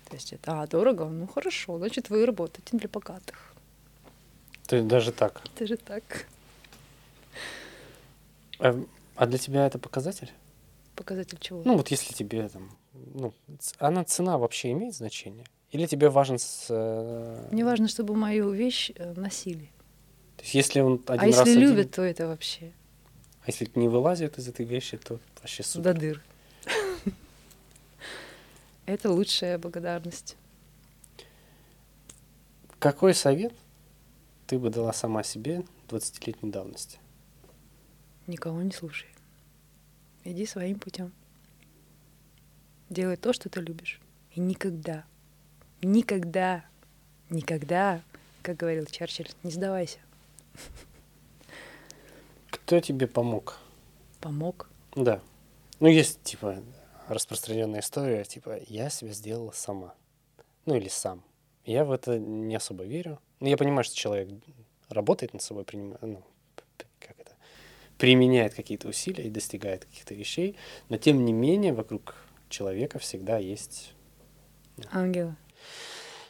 То 0.09 0.15
есть 0.17 0.33
это, 0.33 0.63
а, 0.63 0.67
дорого? 0.67 1.05
Ну, 1.05 1.27
хорошо, 1.29 1.79
значит, 1.79 2.11
вы 2.11 2.27
работаете 2.27 2.77
для 2.77 2.89
богатых. 2.89 3.55
То 4.67 4.77
есть 4.77 4.89
даже 4.89 5.13
так. 5.13 5.43
Это 5.55 5.67
же 5.67 5.77
так. 5.77 6.27
А, 8.59 8.83
а 9.15 9.27
для 9.27 9.39
тебя 9.39 9.67
это 9.67 9.79
показатель? 9.79 10.33
Показатель 10.97 11.39
чего? 11.39 11.63
Ну, 11.65 11.77
вот 11.77 11.89
если 11.89 12.13
тебе 12.15 12.49
там, 12.49 12.71
ну, 13.15 13.33
она 13.79 14.03
цена 14.05 14.39
вообще 14.39 14.73
имеет 14.73 14.95
значение? 14.95 15.45
Или 15.71 15.87
тебе 15.87 16.09
важен 16.09 16.39
с... 16.39 16.67
э, 16.71 17.49
Мне 17.53 17.65
важно, 17.65 17.87
чтобы 17.87 18.17
мою 18.17 18.51
вещь 18.51 18.91
э, 18.95 19.13
носили. 19.15 19.71
То 20.37 20.43
есть 20.43 20.55
если 20.55 20.81
он 20.81 21.03
один 21.07 21.21
а 21.21 21.27
если 21.27 21.39
раз 21.41 21.49
один- 21.49 21.61
любят, 21.61 21.91
то 21.93 22.03
это 22.03 22.27
вообще 22.27 22.73
а 23.47 23.51
если 23.51 23.71
не 23.77 23.89
вылазит 23.89 24.39
из 24.39 24.49
этой 24.49 24.67
вещи, 24.67 24.97
то 24.97 25.21
вообще 25.41 25.63
супер. 25.63 25.95
до 25.95 26.01
дыр. 26.01 26.23
Это 28.87 29.11
лучшая 29.11 29.57
благодарность. 29.57 30.37
Какой 32.81 33.15
совет 33.15 33.53
ты 34.49 34.59
бы 34.59 34.71
дала 34.71 34.93
сама 34.93 35.23
себе 35.23 35.63
20-летней 35.89 36.51
давности? 36.51 36.99
Никого 38.27 38.63
не 38.63 38.73
слушай. 38.73 39.09
Иди 40.27 40.45
своим 40.45 40.81
путем. 40.81 41.13
Делай 42.91 43.17
то, 43.17 43.33
что 43.33 43.49
ты 43.49 43.61
любишь. 43.61 44.01
И 44.33 44.41
никогда, 44.41 45.05
никогда, 45.83 46.65
никогда, 47.31 48.03
как 48.43 48.57
говорил 48.57 48.87
Черчилль, 48.87 49.31
не 49.45 49.53
сдавайся. 49.53 50.01
Кто 52.51 52.81
тебе 52.81 53.07
помог? 53.07 53.61
Помог. 54.21 54.69
Да. 54.97 55.21
Ну, 55.79 55.87
есть, 55.87 56.21
типа, 56.25 56.61
распространенная 57.07 57.79
история, 57.79 58.25
типа, 58.25 58.59
я 58.67 58.91
себя 58.91 59.13
сделала 59.13 59.53
сама. 59.53 59.95
Ну, 60.65 60.75
или 60.75 60.89
сам. 60.89 61.23
Я 61.65 61.85
в 61.85 61.93
это 61.93 62.19
не 62.19 62.57
особо 62.57 62.83
верю. 62.83 63.21
Но 63.39 63.49
я 63.49 63.57
понимаю, 63.57 63.85
что 63.85 63.95
человек 63.95 64.29
работает 64.89 65.35
над 65.35 65.43
собой, 65.43 65.63
принимает, 65.63 66.03
ну, 66.03 66.25
применяет 67.99 68.55
какие-то 68.55 68.89
усилия 68.89 69.25
и 69.25 69.31
достигает 69.31 69.85
каких-то 69.85 70.15
вещей, 70.15 70.57
но 70.89 70.97
тем 70.99 71.25
не 71.25 71.33
менее 71.33 71.73
вокруг 71.73 72.15
человека 72.49 72.99
всегда 72.99 73.39
есть... 73.39 73.93
Ангелы. 74.91 75.37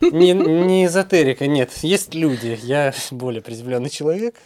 Не, 0.00 0.32
не 0.32 0.86
эзотерика, 0.86 1.46
нет. 1.46 1.72
Есть 1.82 2.14
люди. 2.14 2.58
Я 2.62 2.94
более 3.10 3.42
приземленный 3.42 3.90
человек. 3.90 4.36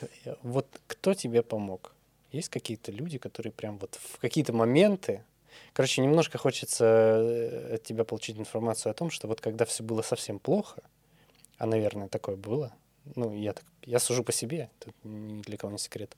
Вот 0.42 0.66
кто 0.86 1.14
тебе 1.14 1.42
помог? 1.42 1.94
Есть 2.32 2.48
какие-то 2.48 2.92
люди, 2.92 3.18
которые 3.18 3.52
прям 3.52 3.78
вот 3.78 3.98
в 4.00 4.18
какие-то 4.18 4.52
моменты... 4.52 5.24
Короче, 5.72 6.02
немножко 6.02 6.36
хочется 6.36 6.84
э, 6.84 7.74
от 7.74 7.84
тебя 7.84 8.04
получить 8.04 8.36
информацию 8.38 8.90
о 8.90 8.94
том, 8.94 9.10
что 9.10 9.28
вот 9.28 9.40
когда 9.40 9.64
все 9.64 9.84
было 9.84 10.02
совсем 10.02 10.40
плохо, 10.40 10.82
а, 11.58 11.66
наверное, 11.66 12.08
такое 12.08 12.34
было, 12.34 12.72
ну, 13.16 13.34
я, 13.34 13.52
так, 13.52 13.64
я 13.84 13.98
сужу 13.98 14.24
по 14.24 14.32
себе, 14.32 14.70
тут 14.78 14.94
ни 15.04 15.42
для 15.42 15.56
кого 15.56 15.72
не 15.72 15.78
секрет, 15.78 16.16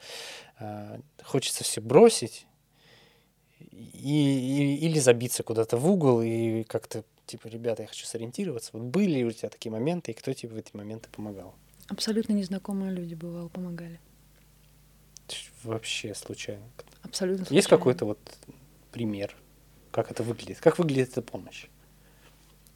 а, 0.58 1.00
хочется 1.22 1.64
все 1.64 1.80
бросить 1.80 2.46
и, 3.70 4.76
и, 4.78 4.86
или 4.86 4.98
забиться 4.98 5.42
куда-то 5.42 5.76
в 5.76 5.88
угол 5.88 6.22
и 6.22 6.64
как-то, 6.64 7.04
типа, 7.26 7.48
ребята, 7.48 7.82
я 7.82 7.88
хочу 7.88 8.06
сориентироваться. 8.06 8.70
Вот 8.72 8.82
были 8.82 9.18
ли 9.18 9.24
у 9.24 9.30
тебя 9.30 9.48
такие 9.48 9.70
моменты, 9.70 10.10
и 10.10 10.14
кто 10.14 10.32
тебе 10.32 10.54
в 10.54 10.56
эти 10.56 10.76
моменты 10.76 11.08
помогал? 11.10 11.54
Абсолютно 11.88 12.32
незнакомые 12.32 12.92
люди, 12.92 13.14
бывало, 13.14 13.48
помогали. 13.48 14.00
Вообще 15.62 16.14
случайно. 16.14 16.64
Абсолютно 17.02 17.44
случайно. 17.44 17.58
Есть 17.58 17.68
какой-то 17.68 18.04
вот 18.04 18.18
пример, 18.90 19.36
как 19.90 20.10
это 20.10 20.22
выглядит? 20.22 20.58
Как 20.60 20.78
выглядит 20.78 21.10
эта 21.10 21.22
помощь? 21.22 21.66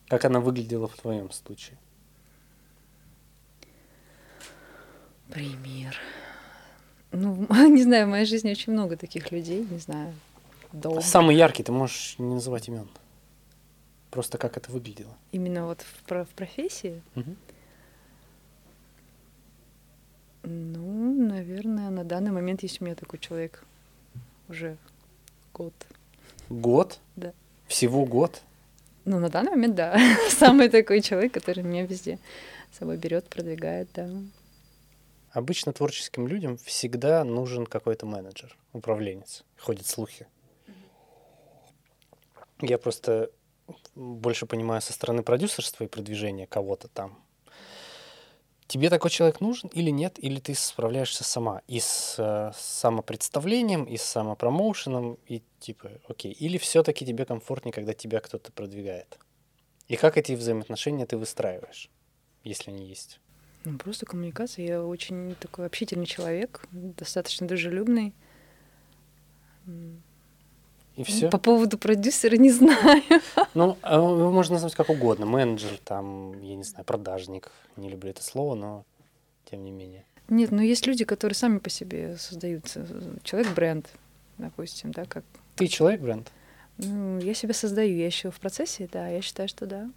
Как 0.08 0.24
она 0.24 0.40
выглядела 0.40 0.86
в 0.86 0.96
твоем 0.96 1.30
случае? 1.32 1.78
Пример. 5.30 5.96
Ну, 7.12 7.46
не 7.68 7.82
знаю, 7.82 8.06
в 8.06 8.10
моей 8.10 8.26
жизни 8.26 8.50
очень 8.50 8.72
много 8.72 8.96
таких 8.96 9.32
людей, 9.32 9.66
не 9.70 9.78
знаю. 9.78 10.14
Добрых. 10.72 11.04
Самый 11.04 11.36
яркий, 11.36 11.62
ты 11.62 11.72
можешь 11.72 12.16
не 12.18 12.34
называть 12.34 12.68
имен. 12.68 12.88
Просто 14.10 14.38
как 14.38 14.56
это 14.56 14.70
выглядело. 14.70 15.14
Именно 15.32 15.66
вот 15.66 15.82
в, 15.82 16.24
в 16.24 16.28
профессии? 16.28 17.02
Угу. 17.14 17.36
Ну, 20.44 21.26
наверное, 21.26 21.90
на 21.90 22.04
данный 22.04 22.30
момент 22.30 22.62
есть 22.62 22.80
у 22.80 22.84
меня 22.84 22.94
такой 22.94 23.18
человек 23.18 23.64
уже 24.48 24.76
год. 25.52 25.74
Год? 26.48 27.00
Да. 27.16 27.32
Всего 27.66 28.04
год? 28.04 28.42
Ну, 29.04 29.18
на 29.18 29.28
данный 29.28 29.50
момент, 29.50 29.74
да. 29.74 29.98
Самый 30.30 30.68
такой 30.68 31.00
человек, 31.00 31.32
который 31.32 31.64
меня 31.64 31.84
везде 31.84 32.18
с 32.72 32.78
собой 32.78 32.96
берет, 32.96 33.24
продвигает, 33.24 33.88
да. 33.94 34.08
Обычно 35.36 35.74
творческим 35.74 36.26
людям 36.26 36.56
всегда 36.56 37.22
нужен 37.22 37.66
какой-то 37.66 38.06
менеджер, 38.06 38.56
управленец. 38.72 39.44
Ходят 39.58 39.86
слухи. 39.86 40.28
Я 42.62 42.78
просто 42.78 43.30
больше 43.94 44.46
понимаю 44.46 44.80
со 44.80 44.94
стороны 44.94 45.22
продюсерства 45.22 45.84
и 45.84 45.88
продвижения 45.88 46.46
кого-то 46.46 46.88
там. 46.88 47.22
Тебе 48.66 48.88
такой 48.88 49.10
человек 49.10 49.42
нужен 49.42 49.68
или 49.74 49.90
нет, 49.90 50.18
или 50.18 50.40
ты 50.40 50.54
справляешься 50.54 51.22
сама 51.22 51.60
и 51.66 51.80
с 51.80 52.14
э, 52.16 52.52
самопредставлением, 52.56 53.84
и 53.84 53.98
с 53.98 54.04
самопромоушеном, 54.04 55.18
и 55.26 55.42
типа, 55.60 55.90
окей. 56.08 56.32
Или 56.32 56.56
все-таки 56.56 57.04
тебе 57.04 57.26
комфортнее, 57.26 57.74
когда 57.74 57.92
тебя 57.92 58.20
кто-то 58.20 58.52
продвигает? 58.52 59.18
И 59.86 59.96
как 59.96 60.16
эти 60.16 60.32
взаимоотношения 60.32 61.04
ты 61.04 61.18
выстраиваешь, 61.18 61.90
если 62.42 62.70
они 62.70 62.86
есть? 62.86 63.20
Ну, 63.66 63.78
просто 63.78 64.06
коммуникация. 64.06 64.64
Я 64.64 64.84
очень 64.84 65.34
такой 65.40 65.66
общительный 65.66 66.06
человек, 66.06 66.64
достаточно 66.70 67.48
дружелюбный. 67.48 68.14
И 70.94 71.02
все. 71.02 71.28
По 71.28 71.38
поводу 71.38 71.76
продюсера 71.76 72.36
не 72.36 72.50
знаю. 72.50 73.02
Ну, 73.54 73.76
а, 73.82 73.94
его 73.96 74.30
можно 74.30 74.54
назвать 74.54 74.74
как 74.74 74.90
угодно. 74.90 75.26
Менеджер, 75.26 75.78
там, 75.82 76.40
я 76.42 76.56
не 76.56 76.62
знаю, 76.62 76.84
продажник. 76.84 77.50
Не 77.76 77.88
люблю 77.88 78.10
это 78.10 78.22
слово, 78.22 78.54
но 78.54 78.84
тем 79.50 79.64
не 79.64 79.70
менее. 79.70 80.04
Нет, 80.28 80.52
но 80.52 80.62
есть 80.62 80.86
люди, 80.86 81.04
которые 81.04 81.34
сами 81.34 81.58
по 81.58 81.70
себе 81.70 82.16
создают. 82.18 82.70
Э, 82.76 83.16
человек-бренд, 83.22 83.88
допустим, 84.38 84.92
да, 84.92 85.06
как... 85.06 85.24
Ты 85.56 85.68
человек-бренд? 85.68 86.30
Ну, 86.78 87.18
я 87.18 87.34
себя 87.34 87.54
создаю. 87.54 87.96
Я 87.96 88.06
еще 88.06 88.30
в 88.30 88.38
процессе, 88.38 88.88
да, 88.92 89.08
я 89.08 89.22
считаю, 89.22 89.48
что 89.48 89.66
да. 89.66 89.90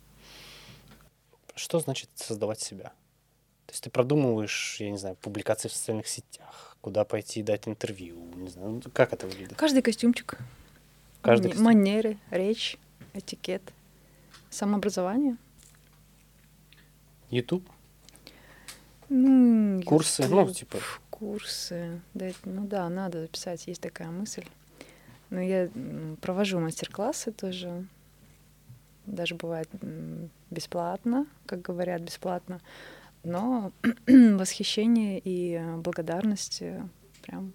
Что 1.54 1.80
значит 1.80 2.10
создавать 2.16 2.62
себя? 2.62 2.94
То 3.70 3.74
есть 3.74 3.84
ты 3.84 3.92
продумываешь, 3.92 4.78
я 4.80 4.90
не 4.90 4.98
знаю, 4.98 5.16
публикации 5.18 5.68
в 5.68 5.74
социальных 5.74 6.08
сетях, 6.08 6.76
куда 6.82 7.06
пойти 7.06 7.44
дать 7.44 7.68
интервью, 7.68 8.16
не 8.36 8.50
знаю, 8.50 8.72
ну, 8.72 8.82
как 8.92 9.14
это 9.14 9.28
выглядит? 9.28 9.56
Каждый 9.58 9.84
костюмчик. 9.84 10.40
Каждый 11.22 11.50
костюм. 11.50 11.66
Манеры, 11.66 12.18
речь, 12.32 12.80
этикет, 13.14 13.62
самообразование. 14.50 15.38
YouTube? 17.30 17.64
Ну, 19.08 19.84
Курсы, 19.84 20.24
YouTube, 20.24 20.48
ну, 20.48 20.52
типа. 20.52 20.78
Курсы. 21.12 22.02
Да, 22.16 22.32
ну 22.46 22.66
да, 22.66 22.90
надо 22.90 23.22
записать, 23.22 23.68
есть 23.68 23.82
такая 23.82 24.10
мысль. 24.10 24.46
Но 25.30 25.40
я 25.42 25.70
провожу 26.22 26.60
мастер-классы 26.60 27.32
тоже. 27.32 27.86
Даже 29.06 29.36
бывает 29.36 29.70
бесплатно, 30.50 31.28
как 31.46 31.62
говорят, 31.62 32.02
бесплатно 32.02 32.62
но 33.24 33.72
восхищение 34.08 35.22
и 35.24 35.60
благодарность 35.78 36.62
э, 36.62 36.82
прям 37.22 37.54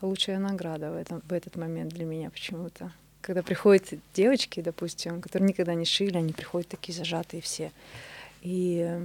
лучшая 0.00 0.38
награда 0.38 0.90
в, 0.90 0.96
этом, 0.96 1.22
в 1.28 1.32
этот 1.32 1.56
момент 1.56 1.92
для 1.92 2.04
меня 2.04 2.30
почему-то. 2.30 2.92
Когда 3.20 3.42
приходят 3.42 3.86
девочки, 4.14 4.60
допустим, 4.60 5.20
которые 5.20 5.48
никогда 5.48 5.74
не 5.74 5.84
шили, 5.84 6.16
они 6.16 6.32
приходят 6.32 6.68
такие 6.68 6.96
зажатые 6.96 7.42
все. 7.42 7.70
И 8.42 8.98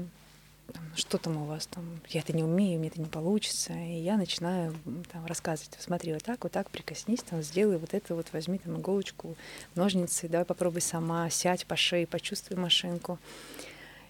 что 0.96 1.18
там 1.18 1.38
у 1.38 1.46
вас 1.46 1.68
там, 1.68 1.84
я 2.10 2.22
это 2.22 2.34
не 2.34 2.44
умею, 2.44 2.80
мне 2.80 2.88
это 2.88 3.00
не 3.00 3.08
получится. 3.08 3.74
И 3.74 4.00
я 4.00 4.18
начинаю 4.18 4.74
там 5.12 5.26
рассказывать, 5.26 5.76
смотри, 5.80 6.14
вот 6.14 6.24
так, 6.24 6.44
вот 6.44 6.52
так, 6.52 6.70
прикоснись, 6.70 7.22
там, 7.22 7.42
сделай 7.42 7.78
вот 7.78 7.94
это, 7.94 8.16
вот 8.16 8.28
возьми 8.32 8.58
там 8.58 8.80
иголочку, 8.80 9.36
ножницы, 9.76 10.28
давай 10.30 10.46
попробуй 10.46 10.82
сама, 10.82 11.30
сядь 11.30 11.66
по 11.66 11.76
шее, 11.76 12.08
почувствуй 12.08 12.58
машинку. 12.58 13.20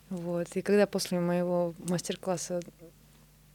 Вот. 0.10 0.48
И 0.56 0.62
когда 0.62 0.86
после 0.86 1.20
моего 1.20 1.74
мастер-класса 1.90 2.62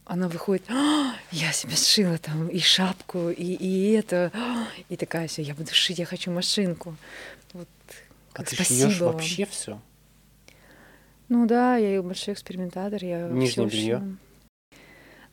она 0.05 0.27
выходит, 0.27 0.69
а, 0.69 1.15
я 1.31 1.51
себе 1.53 1.75
сшила 1.75 2.17
там 2.17 2.47
и 2.47 2.59
шапку, 2.59 3.29
и, 3.29 3.53
и 3.53 3.91
это, 3.91 4.31
а, 4.33 4.67
и 4.89 4.97
такая 4.97 5.27
все, 5.27 5.41
я 5.41 5.53
буду 5.55 5.73
шить, 5.73 5.99
я 5.99 6.05
хочу 6.05 6.31
машинку. 6.31 6.95
Вот, 7.53 7.67
а 8.33 8.43
ты 8.43 8.55
шьешь 8.55 8.99
вообще 8.99 9.45
все? 9.45 9.79
Ну 11.29 11.45
да, 11.47 11.77
я 11.77 12.01
большой 12.01 12.33
экспериментатор, 12.33 13.03
я 13.03 13.29
Нижнее 13.29 13.67
белье. 13.67 14.17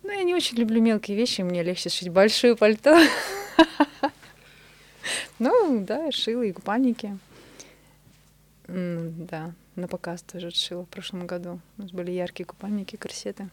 Ну, 0.05 0.11
я 0.13 0.23
не 0.23 0.35
очень 0.35 0.57
люблю 0.57 0.81
мелкие 0.81 1.17
вещи, 1.17 1.41
мне 1.41 1.63
легче 1.63 1.89
сшить 1.89 2.09
большое 2.09 2.57
пальто. 2.57 2.99
Ну, 5.41 5.85
да, 5.87 6.11
шила 6.11 6.43
и 6.43 6.53
купальники. 6.53 7.17
Да, 8.67 9.53
на 9.79 9.89
показ 9.89 10.23
тоже 10.23 10.49
отшила 10.49 10.85
в 10.85 10.89
прошлом 10.89 11.27
году. 11.27 11.61
У 11.77 11.83
нас 11.83 11.91
были 11.91 12.11
яркие 12.11 12.47
купальники, 12.47 12.97
корсеты. 12.97 13.49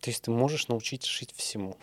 То 0.00 0.10
есть 0.10 0.22
ты 0.22 0.30
можешь 0.30 0.68
научить 0.68 1.04
шить 1.04 1.32
всему? 1.34 1.76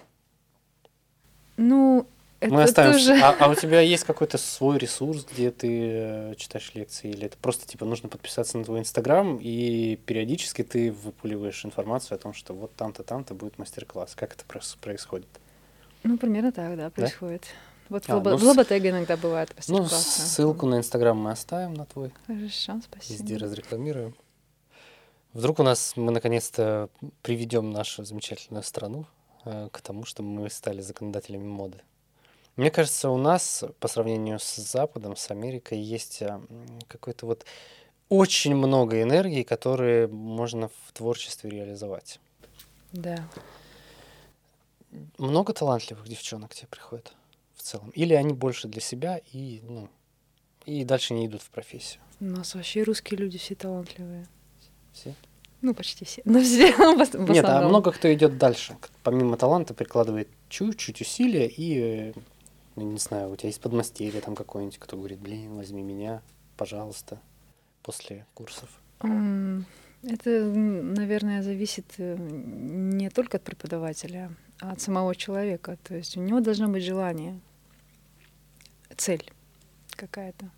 Ну, 1.58 2.08
это 2.40 2.54
Мы 2.54 2.64
оставим... 2.64 2.94
тоже... 2.94 3.14
А, 3.22 3.36
а 3.40 3.50
у 3.50 3.56
тебя 3.62 3.82
есть 3.82 4.04
какой-то 4.04 4.38
свой 4.38 4.78
ресурс, 4.78 5.26
где 5.32 5.52
ты 5.52 5.68
э, 5.70 6.36
читаешь 6.36 6.72
лекции? 6.74 7.10
Или 7.10 7.26
это 7.26 7.38
просто, 7.38 7.68
типа, 7.68 7.86
нужно 7.86 8.10
подписаться 8.10 8.58
на 8.58 8.66
твой 8.66 8.80
Инстаграм, 8.80 9.38
и 9.42 9.98
периодически 10.06 10.64
ты 10.64 10.92
выпуливаешь 10.92 11.64
информацию 11.66 12.16
о 12.16 12.20
том, 12.20 12.34
что 12.34 12.54
вот 12.54 12.76
там-то, 12.76 13.04
там-то 13.04 13.34
будет 13.34 13.58
мастер-класс. 13.58 14.16
Как 14.16 14.34
это 14.34 14.46
происходит? 14.46 15.28
Ну, 16.04 16.18
примерно 16.18 16.52
так, 16.52 16.76
да, 16.76 16.90
происходит. 16.90 17.42
Да? 17.42 17.73
Вот 17.90 18.04
а, 18.08 18.20
в, 18.20 18.24
ну, 18.24 18.38
в 18.38 18.44
Лоботеге 18.44 18.90
иногда 18.90 19.18
бывает 19.18 19.54
Ну, 19.68 19.86
ссылку 19.86 20.66
на 20.66 20.78
Инстаграм 20.78 21.18
мы 21.18 21.32
оставим 21.32 21.74
на 21.74 21.86
твой. 21.86 22.12
Хорошо, 22.28 22.82
спасибо. 22.84 23.14
Везде 23.14 23.38
разрекламируем. 23.38 24.16
Вдруг 25.34 25.60
у 25.60 25.64
нас 25.64 25.94
мы 25.96 26.12
наконец-то 26.12 26.90
приведем 27.24 27.72
нашу 27.72 28.06
замечательную 28.06 28.64
страну 28.64 29.06
э, 29.46 29.70
к 29.72 29.82
тому, 29.82 30.06
чтобы 30.06 30.30
мы 30.30 30.50
стали 30.50 30.82
законодателями 30.82 31.48
моды. 31.48 31.80
Мне 32.56 32.70
кажется, 32.70 33.10
у 33.10 33.18
нас 33.18 33.64
по 33.80 33.88
сравнению 33.88 34.40
с 34.40 34.56
Западом, 34.58 35.16
с 35.16 35.32
Америкой, 35.32 35.80
есть 35.80 36.22
э, 36.22 36.40
какой-то 36.88 37.26
вот 37.26 37.46
очень 38.10 38.56
много 38.56 39.02
энергии, 39.02 39.42
которые 39.42 40.08
можно 40.08 40.70
в 40.70 40.92
творчестве 40.94 41.50
реализовать. 41.50 42.20
Да. 42.92 43.28
Много 45.18 45.54
талантливых 45.54 46.08
девчонок 46.08 46.54
тебе 46.54 46.68
приходит? 46.68 47.14
Целом? 47.64 47.90
Или 47.92 48.14
они 48.14 48.34
больше 48.34 48.68
для 48.68 48.82
себя 48.82 49.20
и, 49.32 49.62
ну, 49.64 49.90
и 50.66 50.84
дальше 50.84 51.14
не 51.14 51.26
идут 51.28 51.42
в 51.42 51.50
профессию? 51.50 52.02
У 52.20 52.26
нас 52.26 52.56
вообще 52.56 52.84
русские 52.84 53.20
люди 53.20 53.38
все 53.38 53.56
талантливые. 53.56 54.28
Все? 54.94 55.14
Ну, 55.62 55.74
почти 55.74 56.06
все. 56.06 56.22
Но 56.26 56.42
все 56.42 56.72
в 56.78 57.00
ос- 57.02 57.14
в 57.14 57.30
Нет, 57.32 57.46
а 57.46 57.68
много 57.68 57.92
кто 57.92 58.14
идет 58.14 58.38
дальше. 58.38 58.76
Помимо 59.04 59.38
таланта 59.38 59.74
прикладывает 59.74 60.28
чуть-чуть 60.50 61.02
усилия 61.02 61.48
и, 61.48 61.80
э, 61.80 62.14
ну, 62.76 62.84
не 62.92 63.00
знаю, 63.00 63.32
у 63.32 63.36
тебя 63.36 63.48
есть 63.48 63.62
подмастерье 63.62 64.22
там 64.22 64.36
какой-нибудь, 64.36 64.78
кто 64.78 64.98
говорит, 64.98 65.20
блин, 65.20 65.56
возьми 65.56 65.82
меня, 65.82 66.22
пожалуйста, 66.58 67.20
после 67.82 68.26
курсов. 68.34 68.70
Это, 70.06 70.30
наверное, 70.44 71.42
зависит 71.44 71.86
э, 71.98 72.18
не 72.18 73.10
только 73.10 73.38
от 73.38 73.44
преподавателя, 73.44 74.32
а 74.60 74.74
от 74.74 74.82
самого 74.82 75.16
человека. 75.16 75.78
То 75.84 75.96
есть 75.96 76.18
у 76.18 76.22
него 76.22 76.42
должно 76.42 76.68
быть 76.68 76.84
желание, 76.84 77.40
цель 78.94 79.32
какая-то. 79.96 80.50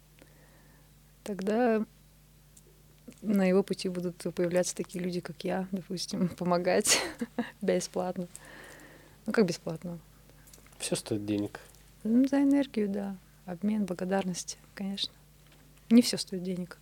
Тогда 1.24 1.86
на 3.22 3.46
его 3.46 3.64
пути 3.64 3.90
будут 3.90 4.18
появляться 4.36 4.76
такие 4.76 5.04
люди, 5.04 5.20
как 5.20 5.44
я, 5.44 5.68
допустим, 5.72 6.30
помогать 6.38 7.02
бесплатно. 7.62 8.28
Ну, 9.26 9.34
как 9.34 9.46
бесплатно? 9.46 10.00
Все 10.78 10.96
стоит 10.96 11.26
денег. 11.26 11.60
Ну, 12.04 12.28
за 12.28 12.44
энергию, 12.44 12.90
да. 12.90 13.18
Обмен, 13.46 13.86
благодарность, 13.86 14.58
конечно. 14.74 15.14
Не 15.90 16.02
все 16.02 16.18
стоит 16.18 16.44
денег. 16.44 16.78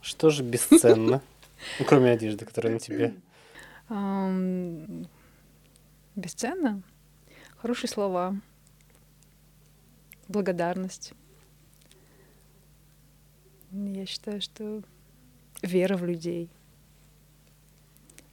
Что 0.00 0.30
же 0.30 0.42
бесценно? 0.42 1.20
Ну, 1.78 1.86
кроме 1.86 2.10
одежды, 2.10 2.44
которая 2.44 2.74
на 2.74 2.78
тебе. 2.78 3.14
Бесценно. 6.14 6.82
Хорошие 7.56 7.88
слова. 7.88 8.36
Благодарность. 10.28 11.12
Я 13.70 14.06
считаю, 14.06 14.40
что 14.40 14.82
вера 15.62 15.96
в 15.96 16.04
людей. 16.04 16.50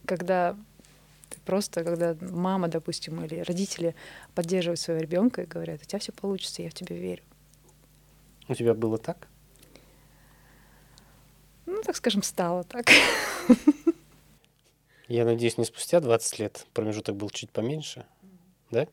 Когда 0.05 0.57
ты 1.29 1.39
просто, 1.41 1.83
когда 1.83 2.15
мама, 2.21 2.67
допустим, 2.67 3.23
или 3.23 3.39
родители 3.39 3.95
поддерживают 4.35 4.79
своего 4.79 5.01
ребенка 5.01 5.43
и 5.43 5.45
говорят, 5.45 5.81
у 5.81 5.85
тебя 5.85 5.99
все 5.99 6.11
получится, 6.11 6.61
я 6.61 6.69
в 6.69 6.73
тебя 6.73 6.95
верю. 6.95 7.23
У 8.47 8.55
тебя 8.55 8.73
было 8.73 8.97
так? 8.97 9.27
Ну, 11.65 11.81
так 11.83 11.95
скажем, 11.95 12.23
стало 12.23 12.63
так. 12.63 12.87
Я 15.07 15.25
надеюсь, 15.25 15.57
не 15.57 15.65
спустя 15.65 15.99
20 15.99 16.39
лет 16.39 16.65
промежуток 16.73 17.15
был 17.15 17.29
чуть 17.29 17.51
поменьше, 17.51 18.05
да? 18.71 18.87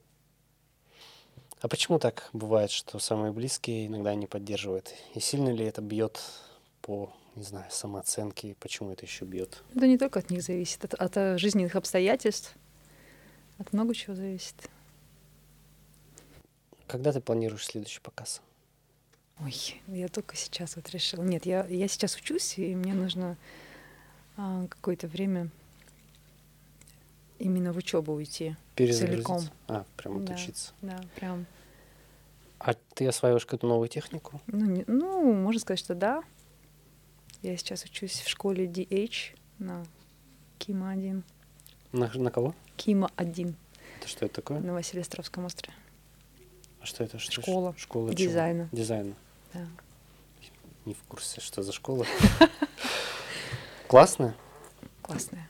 А 1.60 1.68
почему 1.68 1.98
так 1.98 2.30
бывает, 2.32 2.70
что 2.70 2.98
самые 2.98 3.32
близкие 3.32 3.86
иногда 3.86 4.14
не 4.14 4.26
поддерживают? 4.26 4.94
И 5.14 5.20
сильно 5.20 5.50
ли 5.50 5.64
это 5.66 5.82
бьет 5.82 6.22
по, 6.80 7.12
не 7.36 7.42
знаю, 7.42 7.66
самооценке? 7.70 8.56
Почему 8.60 8.92
это 8.92 9.04
еще 9.04 9.26
бьет? 9.26 9.62
Это 9.74 9.86
не 9.86 9.98
только 9.98 10.20
от 10.20 10.30
них 10.30 10.42
зависит, 10.42 10.84
от, 10.84 10.94
от 10.94 11.16
э, 11.18 11.36
жизненных 11.36 11.76
обстоятельств, 11.76 12.54
от 13.58 13.74
много 13.74 13.94
чего 13.94 14.16
зависит. 14.16 14.54
Когда 16.86 17.12
ты 17.12 17.20
планируешь 17.20 17.66
следующий 17.66 18.00
показ? 18.00 18.40
Ой, 19.40 19.54
я 19.88 20.08
только 20.08 20.36
сейчас 20.36 20.76
вот 20.76 20.88
решила. 20.90 21.22
Нет, 21.22 21.44
я, 21.44 21.66
я 21.66 21.88
сейчас 21.88 22.16
учусь, 22.16 22.56
и 22.58 22.74
мне 22.74 22.94
нужно 22.94 23.36
а, 24.36 24.66
какое-то 24.66 25.08
время 25.08 25.50
именно 27.38 27.74
в 27.74 27.76
учебу 27.76 28.12
уйти. 28.12 28.56
Целиком. 28.88 29.42
А, 29.68 29.84
прям 29.96 30.24
Да. 30.24 30.32
отучиться. 30.34 30.72
Да, 30.82 31.00
прям. 31.16 31.46
А 32.58 32.74
ты 32.94 33.06
осваиваешь 33.06 33.44
какую-то 33.46 33.66
новую 33.66 33.88
технику? 33.88 34.40
Ну, 34.46 34.64
не- 34.66 34.84
ну, 34.86 35.32
можно 35.32 35.60
сказать, 35.60 35.78
что 35.78 35.94
да. 35.94 36.22
Я 37.42 37.56
сейчас 37.56 37.84
учусь 37.84 38.20
в 38.20 38.28
школе 38.28 38.66
DH 38.66 39.36
на 39.58 39.84
Кима 40.58 40.90
1. 40.90 41.22
На, 41.92 42.10
на 42.14 42.30
кого? 42.30 42.54
Кима 42.76 43.10
1 43.16 43.56
Это 43.98 44.08
что 44.08 44.26
это 44.26 44.34
такое? 44.36 44.60
на 44.60 44.74
Василиостровском 44.74 45.44
острове. 45.46 45.74
А 46.82 46.86
что 46.86 47.02
это? 47.04 47.18
Что, 47.18 47.40
Школа 47.42 47.74
Школа 47.78 48.08
чего? 48.14 48.16
дизайна. 48.28 48.68
Дизайна. 48.72 49.14
Да. 49.54 49.66
Не 50.86 50.94
в 50.94 51.02
курсе, 51.04 51.40
что 51.40 51.62
за 51.62 51.72
школа. 51.72 52.06
Классная? 53.88 54.34
Классная. 55.02 55.48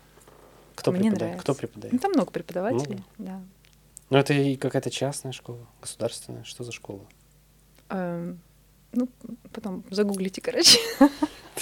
Кто 0.81 0.93
Мне 0.93 1.03
преподает? 1.11 1.21
нравится. 1.21 1.43
Кто 1.43 1.53
Ну, 1.53 1.59
преподает? 1.59 2.03
там 2.03 2.11
много 2.13 2.31
преподавателей, 2.31 2.95
Много? 2.97 3.05
да. 3.19 3.41
Ну, 4.11 4.19
это 4.19 4.33
и 4.35 4.57
какая-то 4.57 4.91
частная 4.91 5.33
школа, 5.33 5.67
государственная. 5.81 6.43
Что 6.45 6.65
за 6.65 6.73
школа? 6.73 7.01
Эм, 7.91 8.41
ну, 8.93 9.09
потом 9.53 9.85
загуглите, 9.91 10.41
короче. 10.41 10.79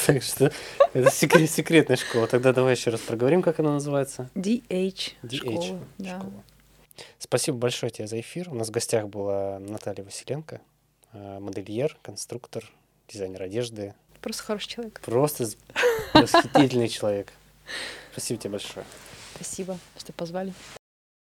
Так 0.06 0.22
что 0.22 0.52
это 0.92 1.10
секрет, 1.10 1.50
секретная 1.50 1.96
школа. 1.96 2.28
Тогда 2.28 2.52
давай 2.52 2.74
еще 2.76 2.90
раз 2.90 3.00
проговорим, 3.00 3.42
как 3.42 3.58
она 3.58 3.72
называется. 3.72 4.30
DH, 4.36 5.14
DH 5.24 5.36
школа. 5.36 5.80
Да. 5.98 6.18
школа. 6.20 6.44
Спасибо 7.18 7.58
большое 7.58 7.90
тебе 7.90 8.06
за 8.06 8.20
эфир. 8.20 8.48
У 8.50 8.54
нас 8.54 8.68
в 8.68 8.70
гостях 8.70 9.08
была 9.08 9.58
Наталья 9.58 10.04
Василенко, 10.04 10.60
э, 11.14 11.38
модельер, 11.40 11.96
конструктор, 12.02 12.64
дизайнер 13.08 13.42
одежды. 13.42 13.94
Просто 14.22 14.44
хороший 14.44 14.68
человек. 14.68 15.00
Просто 15.04 15.48
восхитительный 16.14 16.88
человек. 16.88 17.32
Спасибо 18.12 18.38
тебе 18.40 18.50
большое. 18.52 18.84
Спасибо, 19.38 19.78
что 19.96 20.12
позвали. 20.12 20.52